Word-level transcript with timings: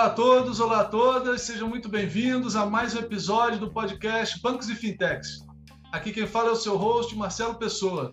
Olá 0.00 0.08
a 0.08 0.14
todos, 0.14 0.60
olá 0.60 0.80
a 0.80 0.84
todas, 0.84 1.42
sejam 1.42 1.68
muito 1.68 1.86
bem-vindos 1.86 2.56
a 2.56 2.64
mais 2.64 2.94
um 2.94 3.00
episódio 3.00 3.58
do 3.58 3.70
podcast 3.70 4.40
Bancos 4.40 4.70
e 4.70 4.74
Fintechs. 4.74 5.44
Aqui 5.92 6.10
quem 6.10 6.26
fala 6.26 6.48
é 6.48 6.52
o 6.52 6.56
seu 6.56 6.74
host, 6.78 7.14
Marcelo 7.14 7.56
Pessoa. 7.56 8.10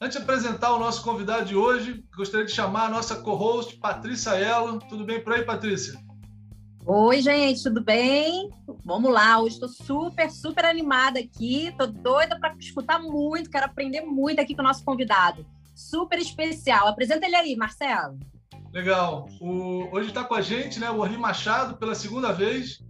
Antes 0.00 0.16
de 0.16 0.22
apresentar 0.22 0.72
o 0.72 0.78
nosso 0.78 1.04
convidado 1.04 1.44
de 1.44 1.54
hoje, 1.54 2.02
gostaria 2.16 2.46
de 2.46 2.52
chamar 2.52 2.86
a 2.86 2.88
nossa 2.88 3.16
co-host, 3.16 3.76
Patrícia 3.76 4.30
Elo. 4.30 4.78
Tudo 4.88 5.04
bem 5.04 5.22
por 5.22 5.34
aí, 5.34 5.44
Patrícia? 5.44 6.00
Oi, 6.86 7.20
gente, 7.20 7.62
tudo 7.62 7.84
bem? 7.84 8.48
Vamos 8.82 9.12
lá, 9.12 9.38
hoje 9.38 9.56
estou 9.56 9.68
super, 9.68 10.30
super 10.30 10.64
animada 10.64 11.20
aqui, 11.20 11.66
estou 11.66 11.88
doida 11.88 12.40
para 12.40 12.56
escutar 12.58 12.98
muito, 12.98 13.50
quero 13.50 13.66
aprender 13.66 14.00
muito 14.00 14.40
aqui 14.40 14.54
com 14.54 14.62
o 14.62 14.64
nosso 14.64 14.82
convidado. 14.82 15.44
Super 15.74 16.18
especial. 16.18 16.88
Apresenta 16.88 17.26
ele 17.26 17.36
aí, 17.36 17.54
Marcelo. 17.54 18.18
Legal. 18.72 19.28
O, 19.40 19.88
hoje 19.92 20.08
está 20.08 20.24
com 20.24 20.34
a 20.34 20.40
gente 20.40 20.80
né, 20.80 20.90
o 20.90 20.98
Orli 20.98 21.18
Machado 21.18 21.76
pela 21.76 21.94
segunda 21.94 22.32
vez, 22.32 22.82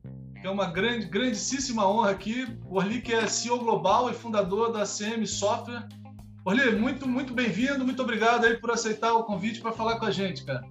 é 0.45 0.51
uma 0.51 0.67
grande, 0.67 1.07
grandíssima 1.07 1.89
honra 1.89 2.11
aqui. 2.11 2.47
O 2.67 2.77
Orli 2.77 3.01
que 3.01 3.13
é 3.13 3.27
CEO 3.27 3.59
global 3.59 4.11
e 4.11 4.15
fundador 4.15 4.73
da 4.73 4.85
CM 4.85 5.27
Software. 5.27 5.87
Orli, 6.45 6.75
muito, 6.75 7.09
muito 7.09 7.33
bem-vindo, 7.33 7.85
muito 7.85 8.03
obrigado 8.03 8.45
aí 8.45 8.57
por 8.57 8.71
aceitar 8.71 9.13
o 9.15 9.25
convite 9.25 9.61
para 9.61 9.73
falar 9.73 9.99
com 9.99 10.07
a 10.07 10.11
gente, 10.11 10.45
cara. 10.45 10.63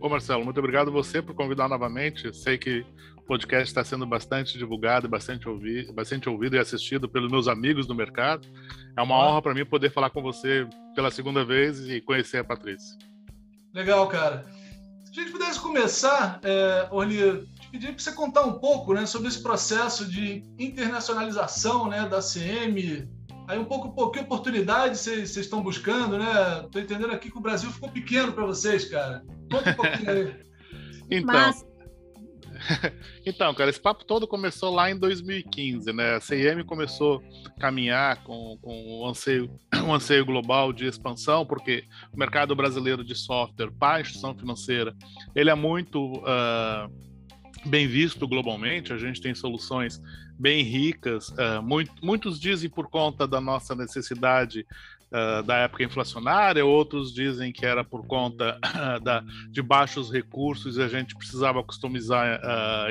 Ô 0.00 0.08
Marcelo, 0.08 0.44
muito 0.44 0.58
obrigado 0.58 0.92
você 0.92 1.22
por 1.22 1.34
convidar 1.34 1.68
novamente. 1.68 2.34
Sei 2.36 2.58
que 2.58 2.84
o 3.16 3.22
podcast 3.22 3.68
está 3.68 3.82
sendo 3.82 4.06
bastante 4.06 4.58
divulgado, 4.58 5.08
bastante 5.08 5.48
ouvido, 5.48 5.94
bastante 5.94 6.28
ouvido 6.28 6.56
e 6.56 6.58
assistido 6.58 7.08
pelos 7.08 7.30
meus 7.30 7.48
amigos 7.48 7.86
do 7.86 7.94
mercado. 7.94 8.46
É 8.94 9.00
uma 9.00 9.16
honra 9.16 9.40
para 9.40 9.54
mim 9.54 9.64
poder 9.64 9.90
falar 9.90 10.10
com 10.10 10.20
você 10.20 10.66
pela 10.94 11.10
segunda 11.10 11.42
vez 11.42 11.88
e 11.88 12.02
conhecer 12.02 12.38
a 12.38 12.44
Patrícia. 12.44 12.98
Legal, 13.72 14.06
cara. 14.06 14.44
Se 15.14 15.20
a 15.20 15.22
gente 15.22 15.32
pudesse 15.32 15.60
começar, 15.60 16.40
é, 16.42 16.88
Orly, 16.90 17.46
te 17.60 17.68
pedir 17.70 17.86
para 17.92 18.02
você 18.02 18.10
contar 18.10 18.42
um 18.42 18.58
pouco 18.58 18.92
né, 18.92 19.06
sobre 19.06 19.28
esse 19.28 19.40
processo 19.40 20.04
de 20.04 20.44
internacionalização 20.58 21.88
né, 21.88 22.08
da 22.08 22.18
CM, 22.20 23.08
Aí 23.46 23.58
um 23.58 23.64
pouco, 23.64 23.92
pô, 23.92 24.10
que 24.10 24.18
oportunidade 24.18 24.96
vocês 24.96 25.36
estão 25.36 25.62
buscando, 25.62 26.18
né? 26.18 26.66
Tô 26.72 26.78
entendendo 26.78 27.12
aqui 27.12 27.30
que 27.30 27.36
o 27.36 27.42
Brasil 27.42 27.70
ficou 27.70 27.90
pequeno 27.90 28.32
para 28.32 28.46
vocês, 28.46 28.86
cara. 28.86 29.22
Conta 29.52 29.70
um 29.70 29.74
pouquinho 29.74 30.10
aí. 30.10 30.34
então, 31.10 31.34
Mas... 31.34 31.66
então, 33.26 33.54
cara, 33.54 33.70
esse 33.70 33.80
papo 33.80 34.04
todo 34.04 34.26
começou 34.26 34.74
lá 34.74 34.90
em 34.90 34.98
2015, 34.98 35.92
né? 35.92 36.16
A 36.16 36.20
CIM 36.20 36.64
começou 36.64 37.22
a 37.46 37.60
caminhar 37.60 38.22
com, 38.22 38.58
com 38.60 39.02
um, 39.02 39.06
anseio, 39.06 39.50
um 39.86 39.92
anseio 39.92 40.24
global 40.24 40.72
de 40.72 40.86
expansão, 40.86 41.44
porque 41.44 41.84
o 42.12 42.18
mercado 42.18 42.54
brasileiro 42.54 43.04
de 43.04 43.14
software 43.14 43.70
para 43.78 44.00
instituição 44.00 44.34
financeira, 44.34 44.94
ele 45.34 45.50
é 45.50 45.54
muito 45.54 46.18
uh, 46.18 46.90
bem 47.66 47.86
visto 47.86 48.26
globalmente. 48.26 48.92
A 48.92 48.98
gente 48.98 49.20
tem 49.20 49.34
soluções 49.34 50.00
bem 50.38 50.62
ricas. 50.62 51.28
Uh, 51.30 51.62
muito, 51.62 51.92
muitos 52.02 52.40
dizem 52.40 52.68
por 52.68 52.88
conta 52.88 53.26
da 53.26 53.40
nossa 53.40 53.74
necessidade 53.74 54.66
uh, 55.14 55.42
da 55.44 55.56
época 55.58 55.84
inflacionária, 55.84 56.64
outros 56.64 57.14
dizem 57.14 57.52
que 57.52 57.64
era 57.64 57.84
por 57.84 58.06
conta 58.06 58.58
uh, 58.64 59.00
da, 59.00 59.24
de 59.50 59.62
baixos 59.62 60.10
recursos 60.10 60.76
e 60.76 60.82
a 60.82 60.88
gente 60.88 61.14
precisava 61.14 61.62
customizar 61.62 62.40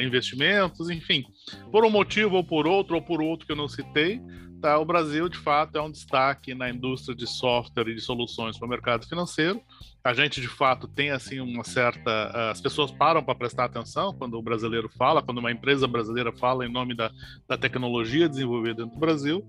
investimentos, 0.01 0.89
enfim, 0.89 1.25
por 1.71 1.83
um 1.83 1.89
motivo 1.89 2.37
ou 2.37 2.43
por 2.43 2.65
outro, 2.65 2.95
ou 2.95 3.01
por 3.01 3.21
outro 3.21 3.45
que 3.45 3.51
eu 3.51 3.57
não 3.57 3.67
citei. 3.67 4.21
Tá, 4.63 4.79
o 4.79 4.85
Brasil, 4.85 5.27
de 5.27 5.37
fato, 5.37 5.77
é 5.77 5.81
um 5.81 5.91
destaque 5.91 6.55
na 6.55 6.69
indústria 6.69 7.13
de 7.13 7.27
software 7.27 7.89
e 7.89 7.95
de 7.95 7.99
soluções 7.99 8.57
para 8.57 8.65
o 8.65 8.69
mercado 8.69 9.05
financeiro. 9.05 9.61
A 10.01 10.13
gente 10.13 10.39
de 10.39 10.47
fato 10.47 10.87
tem 10.87 11.11
assim 11.11 11.41
uma 11.41 11.65
certa 11.65 12.49
as 12.49 12.61
pessoas 12.61 12.89
param 12.89 13.21
para 13.21 13.35
prestar 13.35 13.65
atenção 13.65 14.13
quando 14.13 14.35
o 14.35 14.41
brasileiro 14.41 14.89
fala 14.97 15.21
quando 15.21 15.39
uma 15.39 15.51
empresa 15.51 15.85
brasileira 15.85 16.31
fala 16.31 16.65
em 16.65 16.71
nome 16.71 16.95
da, 16.95 17.11
da 17.47 17.57
tecnologia 17.57 18.29
desenvolvida 18.29 18.83
dentro 18.83 18.93
do 18.93 18.99
Brasil 18.99 19.45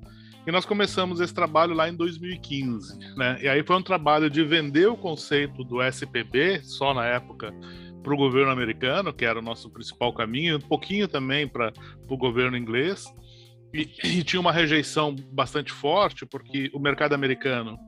e 0.47 0.53
nós 0.53 0.65
começamos 0.65 1.21
esse 1.21 1.35
trabalho 1.35 1.75
lá 1.75 1.89
em 1.89 1.95
2015 1.95 3.17
né? 3.17 3.39
E 3.43 3.49
aí 3.49 3.63
foi 3.63 3.77
um 3.77 3.83
trabalho 3.83 4.29
de 4.29 4.43
vender 4.45 4.87
o 4.87 4.97
conceito 4.97 5.65
do 5.65 5.83
SPB 5.83 6.63
só 6.63 6.93
na 6.93 7.07
época 7.07 7.53
para 8.03 8.13
o 8.13 8.17
governo 8.17 8.51
americano 8.51 9.13
que 9.13 9.25
era 9.25 9.39
o 9.39 9.43
nosso 9.43 9.71
principal 9.71 10.13
caminho 10.13 10.57
um 10.57 10.61
pouquinho 10.61 11.09
também 11.09 11.49
para 11.49 11.73
o 12.09 12.17
governo 12.17 12.57
inglês. 12.57 13.07
E, 13.73 13.91
e 14.05 14.23
tinha 14.23 14.39
uma 14.39 14.53
rejeição 14.53 15.17
bastante 15.33 15.73
forte 15.73 16.25
porque 16.25 16.71
o 16.73 16.79
mercado 16.79 17.15
americano 17.15 17.79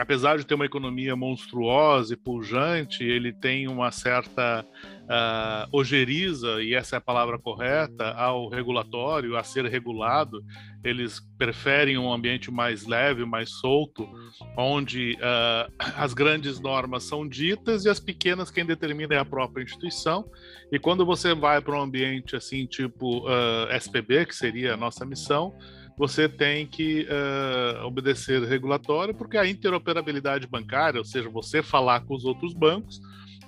apesar 0.00 0.38
de 0.38 0.46
ter 0.46 0.54
uma 0.54 0.66
economia 0.66 1.14
monstruosa 1.14 2.14
e 2.14 2.16
pujante, 2.16 3.04
ele 3.04 3.32
tem 3.32 3.68
uma 3.68 3.90
certa 3.90 4.64
uh, 5.10 5.68
ojeriza, 5.72 6.62
e 6.62 6.74
essa 6.74 6.96
é 6.96 6.98
a 6.98 7.00
palavra 7.00 7.38
correta, 7.38 8.12
ao 8.12 8.48
regulatório, 8.48 9.36
a 9.36 9.42
ser 9.42 9.64
regulado. 9.66 10.42
Eles 10.82 11.20
preferem 11.36 11.98
um 11.98 12.12
ambiente 12.12 12.50
mais 12.50 12.86
leve, 12.86 13.24
mais 13.24 13.50
solto, 13.50 14.08
onde 14.56 15.16
uh, 15.16 15.72
as 15.96 16.14
grandes 16.14 16.60
normas 16.60 17.02
são 17.02 17.28
ditas 17.28 17.84
e 17.84 17.88
as 17.88 17.98
pequenas 17.98 18.50
quem 18.50 18.64
determina 18.64 19.14
é 19.14 19.18
a 19.18 19.24
própria 19.24 19.64
instituição. 19.64 20.30
E 20.70 20.78
quando 20.78 21.04
você 21.04 21.34
vai 21.34 21.60
para 21.60 21.76
um 21.76 21.82
ambiente 21.82 22.36
assim, 22.36 22.64
tipo 22.64 23.26
uh, 23.26 23.66
ah, 23.68 23.76
SPB, 23.76 24.26
que 24.26 24.36
seria 24.36 24.74
a 24.74 24.76
nossa 24.76 25.04
missão, 25.04 25.52
você 25.98 26.28
tem 26.28 26.66
que 26.66 27.06
uh, 27.10 27.84
obedecer 27.84 28.42
regulatório, 28.44 29.12
porque 29.12 29.36
a 29.36 29.46
interoperabilidade 29.46 30.46
bancária, 30.46 30.98
ou 30.98 31.04
seja, 31.04 31.28
você 31.28 31.62
falar 31.62 32.00
com 32.00 32.14
os 32.14 32.24
outros 32.24 32.54
bancos, 32.54 33.00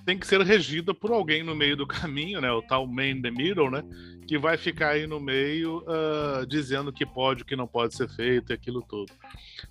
tem 0.04 0.18
que 0.18 0.26
ser 0.26 0.40
regida 0.40 0.92
por 0.92 1.12
alguém 1.12 1.42
no 1.42 1.54
meio 1.54 1.76
do 1.76 1.86
caminho, 1.86 2.40
né? 2.40 2.50
O 2.50 2.62
tal 2.62 2.86
man 2.86 3.08
in 3.08 3.22
the 3.22 3.30
middle, 3.30 3.70
né? 3.70 3.82
Que 4.26 4.38
vai 4.38 4.56
ficar 4.56 4.90
aí 4.90 5.06
no 5.06 5.20
meio 5.20 5.78
uh, 5.78 6.46
dizendo 6.46 6.92
que 6.92 7.06
pode, 7.06 7.42
o 7.42 7.46
que 7.46 7.56
não 7.56 7.66
pode 7.66 7.94
ser 7.94 8.08
feito 8.08 8.50
e 8.50 8.54
aquilo 8.54 8.82
tudo. 8.82 9.12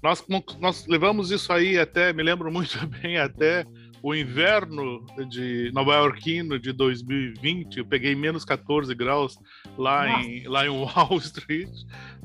Nós, 0.01 0.23
nós 0.59 0.87
levamos 0.87 1.31
isso 1.31 1.51
aí 1.51 1.77
até, 1.77 2.13
me 2.13 2.23
lembro 2.23 2.51
muito 2.51 2.77
bem, 2.87 3.17
até 3.17 3.65
o 4.03 4.15
inverno 4.15 5.05
de 5.29 5.71
Nova 5.73 5.93
Yorkino 5.95 6.57
de 6.57 6.71
2020, 6.71 7.77
eu 7.77 7.85
peguei 7.85 8.15
menos 8.15 8.43
14 8.43 8.93
graus 8.95 9.37
lá 9.77 10.21
em, 10.21 10.47
lá 10.47 10.65
em 10.65 10.69
Wall 10.69 11.17
Street, 11.21 11.69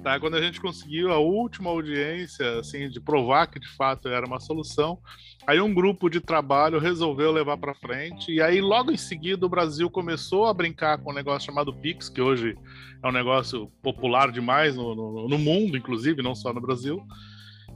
tá? 0.02 0.18
Quando 0.18 0.36
a 0.36 0.42
gente 0.42 0.60
conseguiu 0.60 1.12
a 1.12 1.18
última 1.18 1.68
audiência, 1.68 2.58
assim, 2.58 2.88
de 2.88 2.98
provar 2.98 3.48
que 3.48 3.60
de 3.60 3.68
fato 3.68 4.08
era 4.08 4.26
uma 4.26 4.40
solução, 4.40 4.98
aí 5.46 5.60
um 5.60 5.74
grupo 5.74 6.08
de 6.08 6.20
trabalho 6.20 6.78
resolveu 6.78 7.30
levar 7.30 7.58
para 7.58 7.74
frente 7.74 8.32
e 8.32 8.40
aí 8.40 8.60
logo 8.60 8.90
em 8.90 8.96
seguida 8.96 9.44
o 9.44 9.50
Brasil 9.50 9.90
começou 9.90 10.46
a 10.46 10.54
brincar 10.54 10.98
com 10.98 11.10
um 11.10 11.14
negócio 11.14 11.44
chamado 11.46 11.74
Pix, 11.74 12.08
que 12.08 12.22
hoje 12.22 12.56
é 13.02 13.08
um 13.08 13.12
negócio 13.12 13.70
popular 13.82 14.32
demais 14.32 14.74
no, 14.74 14.94
no, 14.94 15.28
no 15.28 15.38
mundo, 15.38 15.76
inclusive, 15.76 16.22
não 16.22 16.34
só 16.34 16.52
no 16.52 16.60
Brasil. 16.60 17.02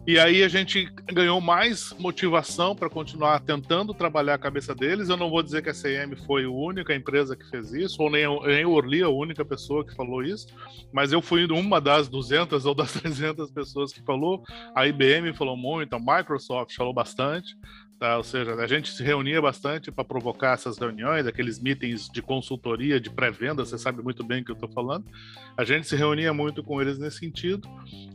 E 0.07 0.19
aí 0.19 0.43
a 0.43 0.49
gente 0.49 0.91
ganhou 1.13 1.41
mais 1.41 1.95
motivação 1.99 2.75
para 2.75 2.89
continuar 2.89 3.39
tentando 3.41 3.93
trabalhar 3.93 4.35
a 4.35 4.39
cabeça 4.39 4.75
deles. 4.75 5.09
Eu 5.09 5.17
não 5.17 5.29
vou 5.29 5.43
dizer 5.43 5.63
que 5.63 5.69
a 5.69 5.75
CM 5.75 6.17
foi 6.27 6.45
a 6.45 6.51
única 6.51 6.95
empresa 6.95 7.37
que 7.37 7.49
fez 7.51 7.73
isso, 7.73 8.03
ou 8.03 8.11
nem, 8.11 8.25
nem 8.47 8.65
o 8.65 8.73
Orly 8.73 9.03
a 9.03 9.11
única 9.11 9.45
pessoa 9.45 9.85
que 9.85 9.95
falou 9.95 10.23
isso, 10.23 10.47
mas 10.91 11.13
eu 11.13 11.21
fui 11.21 11.45
uma 11.47 11.81
das 11.81 12.09
200 12.09 12.65
ou 12.65 12.75
das 12.75 12.93
300 13.01 13.51
pessoas 13.51 13.93
que 13.93 14.03
falou. 14.03 14.43
A 14.75 14.87
IBM 14.87 15.35
falou 15.35 15.57
muito, 15.57 15.95
a 15.95 15.99
Microsoft 15.99 16.75
falou 16.75 16.95
bastante. 16.95 17.55
Tá? 18.01 18.17
Ou 18.17 18.25
seja, 18.25 18.55
a 18.55 18.67
gente 18.67 18.91
se 18.91 19.03
reunia 19.03 19.43
bastante 19.43 19.93
para 19.93 20.03
provocar 20.03 20.55
essas 20.55 20.79
reuniões, 20.79 21.27
aqueles 21.27 21.61
meetings 21.61 22.09
de 22.09 22.23
consultoria, 22.23 22.99
de 22.99 23.11
pré-venda, 23.11 23.63
você 23.63 23.77
sabe 23.77 24.03
muito 24.03 24.25
bem 24.25 24.41
o 24.41 24.45
que 24.47 24.51
eu 24.51 24.55
estou 24.55 24.71
falando. 24.71 25.05
A 25.55 25.65
gente 25.65 25.87
se 25.87 25.95
reunia 25.97 26.33
muito 26.33 26.63
com 26.63 26.81
eles 26.81 26.99
nesse 26.99 27.19
sentido. 27.19 27.69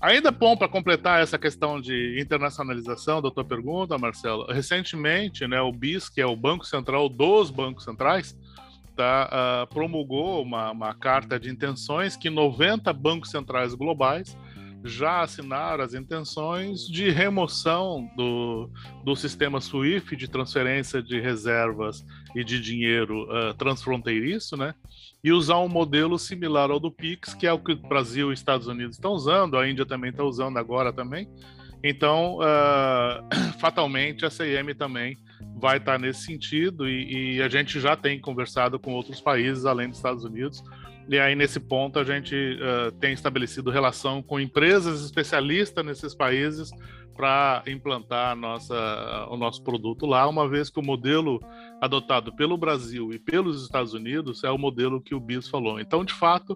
Ainda 0.00 0.30
bom 0.30 0.56
para 0.56 0.68
completar 0.68 1.20
essa 1.20 1.36
questão 1.36 1.80
de 1.80 2.20
internacionalização 2.20 3.20
da 3.20 3.32
tua 3.32 3.44
pergunta, 3.44 3.98
Marcelo. 3.98 4.46
Recentemente, 4.46 5.46
né, 5.46 5.60
o 5.60 5.72
BIS, 5.72 6.08
que 6.08 6.20
é 6.20 6.26
o 6.26 6.36
Banco 6.36 6.64
Central 6.64 7.08
dos 7.08 7.50
Bancos 7.50 7.82
Centrais, 7.82 8.36
tá, 8.94 9.28
uh, 9.32 9.74
promulgou 9.74 10.42
uma, 10.42 10.70
uma 10.70 10.94
carta 10.94 11.38
de 11.38 11.50
intenções 11.50 12.16
que 12.16 12.30
90 12.30 12.92
bancos 12.92 13.30
centrais 13.30 13.74
globais 13.74 14.36
já 14.84 15.22
assinaram 15.22 15.82
as 15.82 15.94
intenções 15.94 16.86
de 16.86 17.10
remoção 17.10 18.08
do, 18.16 18.70
do 19.04 19.16
sistema 19.16 19.60
SWIFT 19.60 20.16
de 20.16 20.28
transferência 20.28 21.02
de 21.02 21.20
reservas 21.20 22.04
e 22.34 22.44
de 22.44 22.60
dinheiro 22.60 23.24
uh, 23.24 23.54
transfronteiriço, 23.54 24.56
né? 24.56 24.74
E 25.22 25.32
usar 25.32 25.58
um 25.58 25.68
modelo 25.68 26.18
similar 26.18 26.70
ao 26.70 26.78
do 26.78 26.92
Pix, 26.92 27.34
que 27.34 27.46
é 27.46 27.52
o 27.52 27.58
que 27.58 27.72
o 27.72 27.76
Brasil 27.76 28.30
e 28.30 28.34
Estados 28.34 28.68
Unidos 28.68 28.96
estão 28.96 29.12
usando, 29.12 29.58
a 29.58 29.68
Índia 29.68 29.84
também 29.84 30.10
está 30.10 30.22
usando 30.22 30.58
agora 30.58 30.92
também. 30.92 31.28
Então, 31.82 32.38
uh, 32.38 33.54
fatalmente, 33.58 34.24
a 34.24 34.30
CIM 34.30 34.74
também 34.76 35.16
vai 35.60 35.78
estar 35.78 35.92
tá 35.92 35.98
nesse 35.98 36.22
sentido 36.22 36.88
e, 36.88 37.36
e, 37.36 37.42
a 37.42 37.48
gente 37.48 37.80
já 37.80 37.96
tem 37.96 38.20
conversado 38.20 38.78
com 38.78 38.92
outros 38.92 39.20
países 39.20 39.64
além 39.64 39.88
dos 39.88 39.98
Estados 39.98 40.24
Unidos 40.24 40.62
e 41.08 41.18
aí, 41.18 41.34
nesse 41.34 41.58
ponto, 41.58 41.98
a 41.98 42.04
gente 42.04 42.34
uh, 42.34 42.92
tem 42.92 43.14
estabelecido 43.14 43.70
relação 43.70 44.22
com 44.22 44.38
empresas 44.38 45.02
especialistas 45.02 45.84
nesses 45.84 46.14
países 46.14 46.70
para 47.16 47.64
implantar 47.66 48.36
nossa, 48.36 49.26
o 49.30 49.36
nosso 49.36 49.62
produto 49.62 50.06
lá, 50.06 50.28
uma 50.28 50.48
vez 50.48 50.70
que 50.70 50.78
o 50.78 50.82
modelo 50.82 51.40
adotado 51.80 52.32
pelo 52.36 52.56
Brasil 52.56 53.12
e 53.12 53.18
pelos 53.18 53.64
Estados 53.64 53.92
Unidos 53.92 54.44
é 54.44 54.50
o 54.50 54.58
modelo 54.58 55.00
que 55.00 55.14
o 55.14 55.20
Bis 55.20 55.48
falou. 55.48 55.80
Então, 55.80 56.04
de 56.04 56.12
fato, 56.12 56.54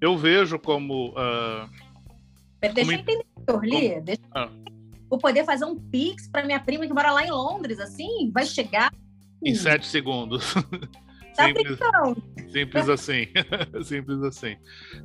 eu 0.00 0.18
vejo 0.18 0.58
como. 0.58 1.10
Uh, 1.10 1.70
Deixa 2.60 2.80
como... 2.80 2.92
eu 2.92 2.98
entender, 2.98 3.26
Orli. 3.48 4.00
Deixa... 4.02 4.22
Ah. 4.34 4.50
Vou 5.08 5.18
poder 5.18 5.44
fazer 5.44 5.64
um 5.64 5.76
Pix 5.76 6.28
para 6.28 6.44
minha 6.44 6.60
prima 6.60 6.86
que 6.86 6.92
mora 6.92 7.12
lá 7.12 7.24
em 7.24 7.30
Londres, 7.30 7.78
assim? 7.78 8.30
Vai 8.32 8.44
chegar. 8.44 8.92
Em 9.44 9.54
sete 9.54 9.86
segundos. 9.86 10.54
Tá 11.36 11.46
simples, 11.46 11.78
simples 12.52 12.88
assim. 12.88 13.28
simples 13.84 14.22
assim. 14.22 14.56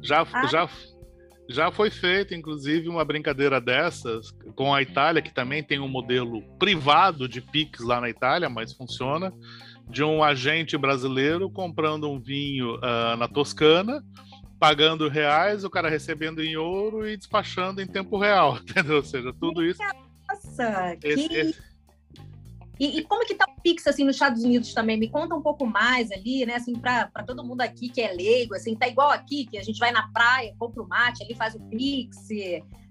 Já, 0.02 0.22
ah. 0.34 0.48
já, 0.48 0.70
já 1.50 1.72
foi 1.72 1.90
feita, 1.90 2.36
inclusive, 2.36 2.90
uma 2.90 3.06
brincadeira 3.06 3.62
dessas 3.62 4.32
com 4.56 4.74
a 4.74 4.82
Itália, 4.82 5.22
que 5.22 5.34
também 5.34 5.64
tem 5.64 5.80
um 5.80 5.88
modelo 5.88 6.42
privado 6.58 7.28
de 7.28 7.42
Pix 7.42 7.80
lá 7.80 8.02
na 8.02 8.10
Itália, 8.10 8.50
mas 8.50 8.74
funciona, 8.74 9.34
de 9.90 10.04
um 10.04 10.24
agente 10.24 10.78
brasileiro 10.78 11.50
comprando 11.50 12.10
um 12.10 12.20
vinho 12.20 12.76
uh, 12.76 13.16
na 13.18 13.28
Toscana, 13.28 14.04
pagando 14.60 15.08
reais, 15.08 15.64
o 15.64 15.70
cara 15.70 15.90
recebendo 15.90 16.44
em 16.44 16.58
ouro 16.58 17.08
e 17.08 17.16
despachando 17.16 17.82
em 17.82 17.88
tempo 17.88 18.18
real, 18.18 18.58
entendeu? 18.68 18.98
Ou 18.98 19.04
seja, 19.04 19.34
tudo 19.40 19.64
isso. 19.64 19.82
Nossa, 20.28 20.98
esse, 21.04 21.30
que... 21.30 21.36
esse, 21.36 21.68
e, 22.80 23.00
e, 23.00 23.04
como 23.04 23.26
que 23.26 23.34
tá 23.34 23.46
o 23.47 23.47
Pix, 23.64 23.88
assim, 23.88 24.04
nos 24.04 24.16
Estados 24.16 24.44
Unidos 24.44 24.74
também? 24.74 24.98
Me 24.98 25.10
conta 25.10 25.36
um 25.36 25.42
pouco 25.42 25.66
mais 25.66 26.12
ali, 26.12 26.46
né, 26.46 26.56
assim, 26.56 26.74
para 26.74 27.08
todo 27.26 27.44
mundo 27.44 27.62
aqui 27.62 27.90
que 27.90 28.02
é 28.02 28.12
leigo, 28.12 28.56
assim, 28.56 28.76
tá 28.76 28.88
igual 28.88 29.12
aqui, 29.12 29.46
que 29.46 29.58
a 29.58 29.64
gente 29.64 29.80
vai 29.80 29.92
na 29.92 30.08
praia, 30.10 30.54
compra 30.58 30.82
o 30.82 30.88
mate, 30.88 31.24
ali 31.24 31.36
faz 31.36 31.56
o 31.56 31.60
Pix, 31.60 32.28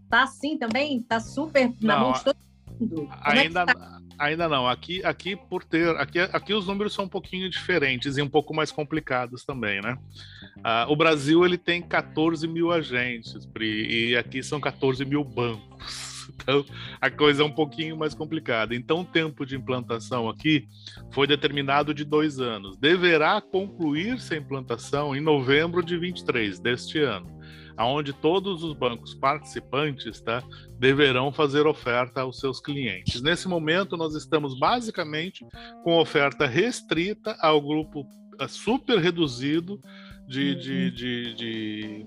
tá 0.09 0.23
assim 0.25 0.57
também? 0.57 1.03
Tá 1.03 1.21
super 1.21 1.73
na 1.81 1.97
não, 1.97 2.03
mão 2.03 2.13
de 2.13 2.25
todo 2.25 2.37
mundo? 2.79 3.09
É 3.25 3.39
ainda, 3.39 3.63
é 3.63 3.67
tá? 3.67 4.01
ainda 4.19 4.49
não. 4.49 4.69
Aqui, 4.69 5.05
aqui 5.05 5.37
por 5.37 5.65
ter, 5.65 5.89
aqui, 5.97 6.21
aqui 6.21 6.55
os 6.55 6.67
números 6.67 6.93
são 6.93 7.05
um 7.05 7.09
pouquinho 7.09 7.49
diferentes 7.49 8.17
e 8.17 8.23
um 8.23 8.29
pouco 8.29 8.55
mais 8.55 8.71
complicados 8.71 9.45
também, 9.45 9.81
né? 9.81 9.99
Uh, 10.59 10.91
o 10.91 10.97
Brasil, 10.97 11.45
ele 11.45 11.59
tem 11.59 11.83
14 11.83 12.47
mil 12.47 12.73
agentes, 12.73 13.47
Pri, 13.47 14.11
e 14.11 14.17
aqui 14.17 14.43
são 14.43 14.61
14 14.61 15.05
mil 15.05 15.25
bancos. 15.25 16.06
Então, 16.43 16.65
a 17.01 17.11
coisa 17.11 17.43
é 17.43 17.47
um 17.47 17.51
pouquinho 17.51 17.97
mais 17.97 18.15
complicada. 18.15 18.75
Então, 18.75 19.01
o 19.01 19.05
tempo 19.05 19.45
de 19.45 19.57
implantação 19.57 20.29
aqui 20.29 20.69
foi 21.11 21.27
determinado 21.27 21.93
de 21.93 22.05
dois 22.05 22.39
anos. 22.39 22.77
Deverá 22.77 23.41
concluir-se 23.41 24.35
a 24.35 24.37
implantação 24.37 25.17
em 25.17 25.21
novembro 25.21 25.83
de 25.83 25.97
23 25.97 26.61
deste 26.61 27.01
ano, 27.01 27.27
aonde 27.77 28.13
todos 28.13 28.63
os 28.63 28.75
bancos 28.75 29.15
participantes 29.15 30.21
tá, 30.21 30.43
deverão 30.79 31.33
fazer 31.33 31.67
oferta 31.67 32.21
aos 32.21 32.39
seus 32.39 32.61
clientes. 32.61 33.23
Nesse 33.23 33.49
momento, 33.49 33.97
nós 33.97 34.15
estamos 34.15 34.59
basicamente 34.59 35.45
com 35.83 35.99
oferta 35.99 36.47
restrita 36.47 37.37
ao 37.41 37.61
grupo 37.61 38.07
super 38.49 38.99
reduzido 38.99 39.81
de, 40.29 40.55
de, 40.55 40.73
uhum. 40.73 40.91
de, 40.91 41.35
de 41.35 42.07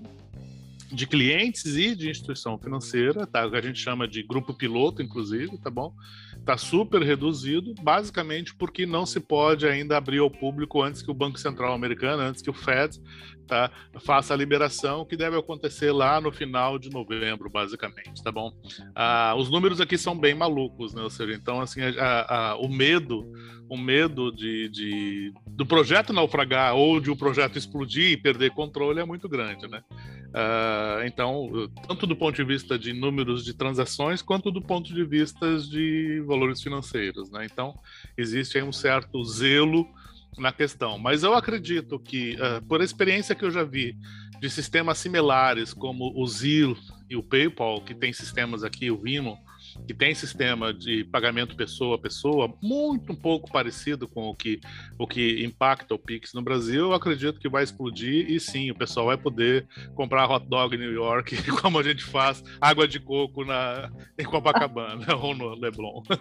clientes 1.06 1.76
e 1.76 1.94
de 1.94 2.10
instituição 2.10 2.58
financeira, 2.58 3.26
tá? 3.26 3.46
O 3.46 3.50
que 3.50 3.56
a 3.56 3.62
gente 3.62 3.78
chama 3.78 4.08
de 4.08 4.22
grupo 4.22 4.52
piloto, 4.52 5.02
inclusive, 5.02 5.58
tá 5.58 5.70
bom? 5.70 5.94
Está 6.38 6.56
super 6.56 7.02
reduzido, 7.02 7.74
basicamente 7.82 8.54
porque 8.54 8.86
não 8.86 9.06
se 9.06 9.20
pode 9.20 9.66
ainda 9.66 9.96
abrir 9.96 10.18
ao 10.18 10.30
público 10.30 10.82
antes 10.82 11.02
que 11.02 11.10
o 11.10 11.14
Banco 11.14 11.38
Central 11.38 11.74
americano, 11.74 12.22
antes 12.22 12.42
que 12.42 12.50
o 12.50 12.54
Fed 12.54 13.00
tá, 13.46 13.70
faça 14.00 14.32
a 14.32 14.36
liberação, 14.36 15.04
que 15.04 15.16
deve 15.16 15.36
acontecer 15.36 15.90
lá 15.90 16.20
no 16.20 16.30
final 16.30 16.78
de 16.78 16.88
novembro, 16.88 17.50
basicamente, 17.50 18.22
tá 18.22 18.30
bom? 18.30 18.52
Ah, 18.94 19.34
os 19.36 19.50
números 19.50 19.80
aqui 19.80 19.98
são 19.98 20.16
bem 20.16 20.34
malucos, 20.34 20.94
né? 20.94 21.02
Ou 21.02 21.10
seja, 21.10 21.34
então, 21.34 21.60
assim, 21.60 21.80
a, 21.82 22.52
a, 22.52 22.56
o 22.56 22.68
medo, 22.68 23.30
o 23.68 23.76
medo 23.76 24.30
de, 24.30 24.68
de, 24.68 25.32
do 25.48 25.66
projeto 25.66 26.12
naufragar 26.12 26.74
ou 26.74 27.00
de 27.00 27.10
o 27.10 27.14
um 27.14 27.16
projeto 27.16 27.58
explodir 27.58 28.12
e 28.12 28.16
perder 28.16 28.52
controle 28.52 29.00
é 29.00 29.04
muito 29.04 29.28
grande, 29.28 29.68
né? 29.68 29.82
Ah, 30.32 31.02
então, 31.04 31.70
tanto 31.86 32.06
do 32.06 32.14
ponto 32.14 32.36
de 32.36 32.44
vista 32.44 32.78
de 32.78 32.92
números 32.92 33.44
de 33.44 33.54
transações, 33.54 34.22
quanto 34.22 34.50
do 34.50 34.62
ponto 34.62 34.92
de 34.92 35.04
vista 35.04 35.58
de 35.58 36.22
valores 36.26 36.62
financeiros, 36.62 37.30
né? 37.30 37.46
Então, 37.50 37.78
existe 38.16 38.56
aí 38.56 38.64
um 38.64 38.72
certo 38.72 39.22
zelo 39.24 39.88
na 40.38 40.52
questão. 40.52 40.98
Mas 40.98 41.22
eu 41.22 41.34
acredito 41.34 41.98
que, 41.98 42.36
uh, 42.36 42.64
por 42.66 42.80
experiência 42.80 43.34
que 43.34 43.44
eu 43.44 43.50
já 43.50 43.64
vi 43.64 43.96
de 44.40 44.48
sistemas 44.48 44.98
similares, 44.98 45.74
como 45.74 46.12
o 46.16 46.26
Zil 46.26 46.76
e 47.08 47.16
o 47.16 47.22
PayPal, 47.22 47.80
que 47.80 47.94
tem 47.94 48.12
sistemas 48.12 48.62
aqui, 48.64 48.90
o 48.90 48.96
Vimo, 48.96 49.38
que 49.86 49.94
tem 49.94 50.14
sistema 50.14 50.72
de 50.72 51.04
pagamento 51.04 51.56
pessoa 51.56 51.96
a 51.96 51.98
pessoa, 51.98 52.52
muito 52.62 53.12
um 53.12 53.16
pouco 53.16 53.50
parecido 53.50 54.08
com 54.08 54.28
o 54.28 54.34
que, 54.34 54.60
o 54.98 55.06
que 55.06 55.44
impacta 55.44 55.94
o 55.94 55.98
Pix 55.98 56.32
no 56.32 56.42
Brasil, 56.42 56.86
eu 56.86 56.94
acredito 56.94 57.40
que 57.40 57.48
vai 57.48 57.62
explodir 57.62 58.30
e 58.30 58.38
sim, 58.40 58.70
o 58.70 58.74
pessoal 58.74 59.06
vai 59.06 59.16
poder 59.16 59.66
comprar 59.94 60.30
hot 60.30 60.46
dog 60.46 60.74
em 60.74 60.78
New 60.78 60.92
York, 60.92 61.36
como 61.60 61.78
a 61.78 61.82
gente 61.82 62.04
faz 62.04 62.42
água 62.60 62.86
de 62.86 63.00
coco 63.00 63.44
na, 63.44 63.90
em 64.18 64.24
Copacabana 64.24 65.14
ou 65.16 65.34
no 65.34 65.54
Leblon. 65.54 66.02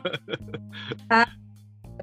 Ah, 1.11 1.27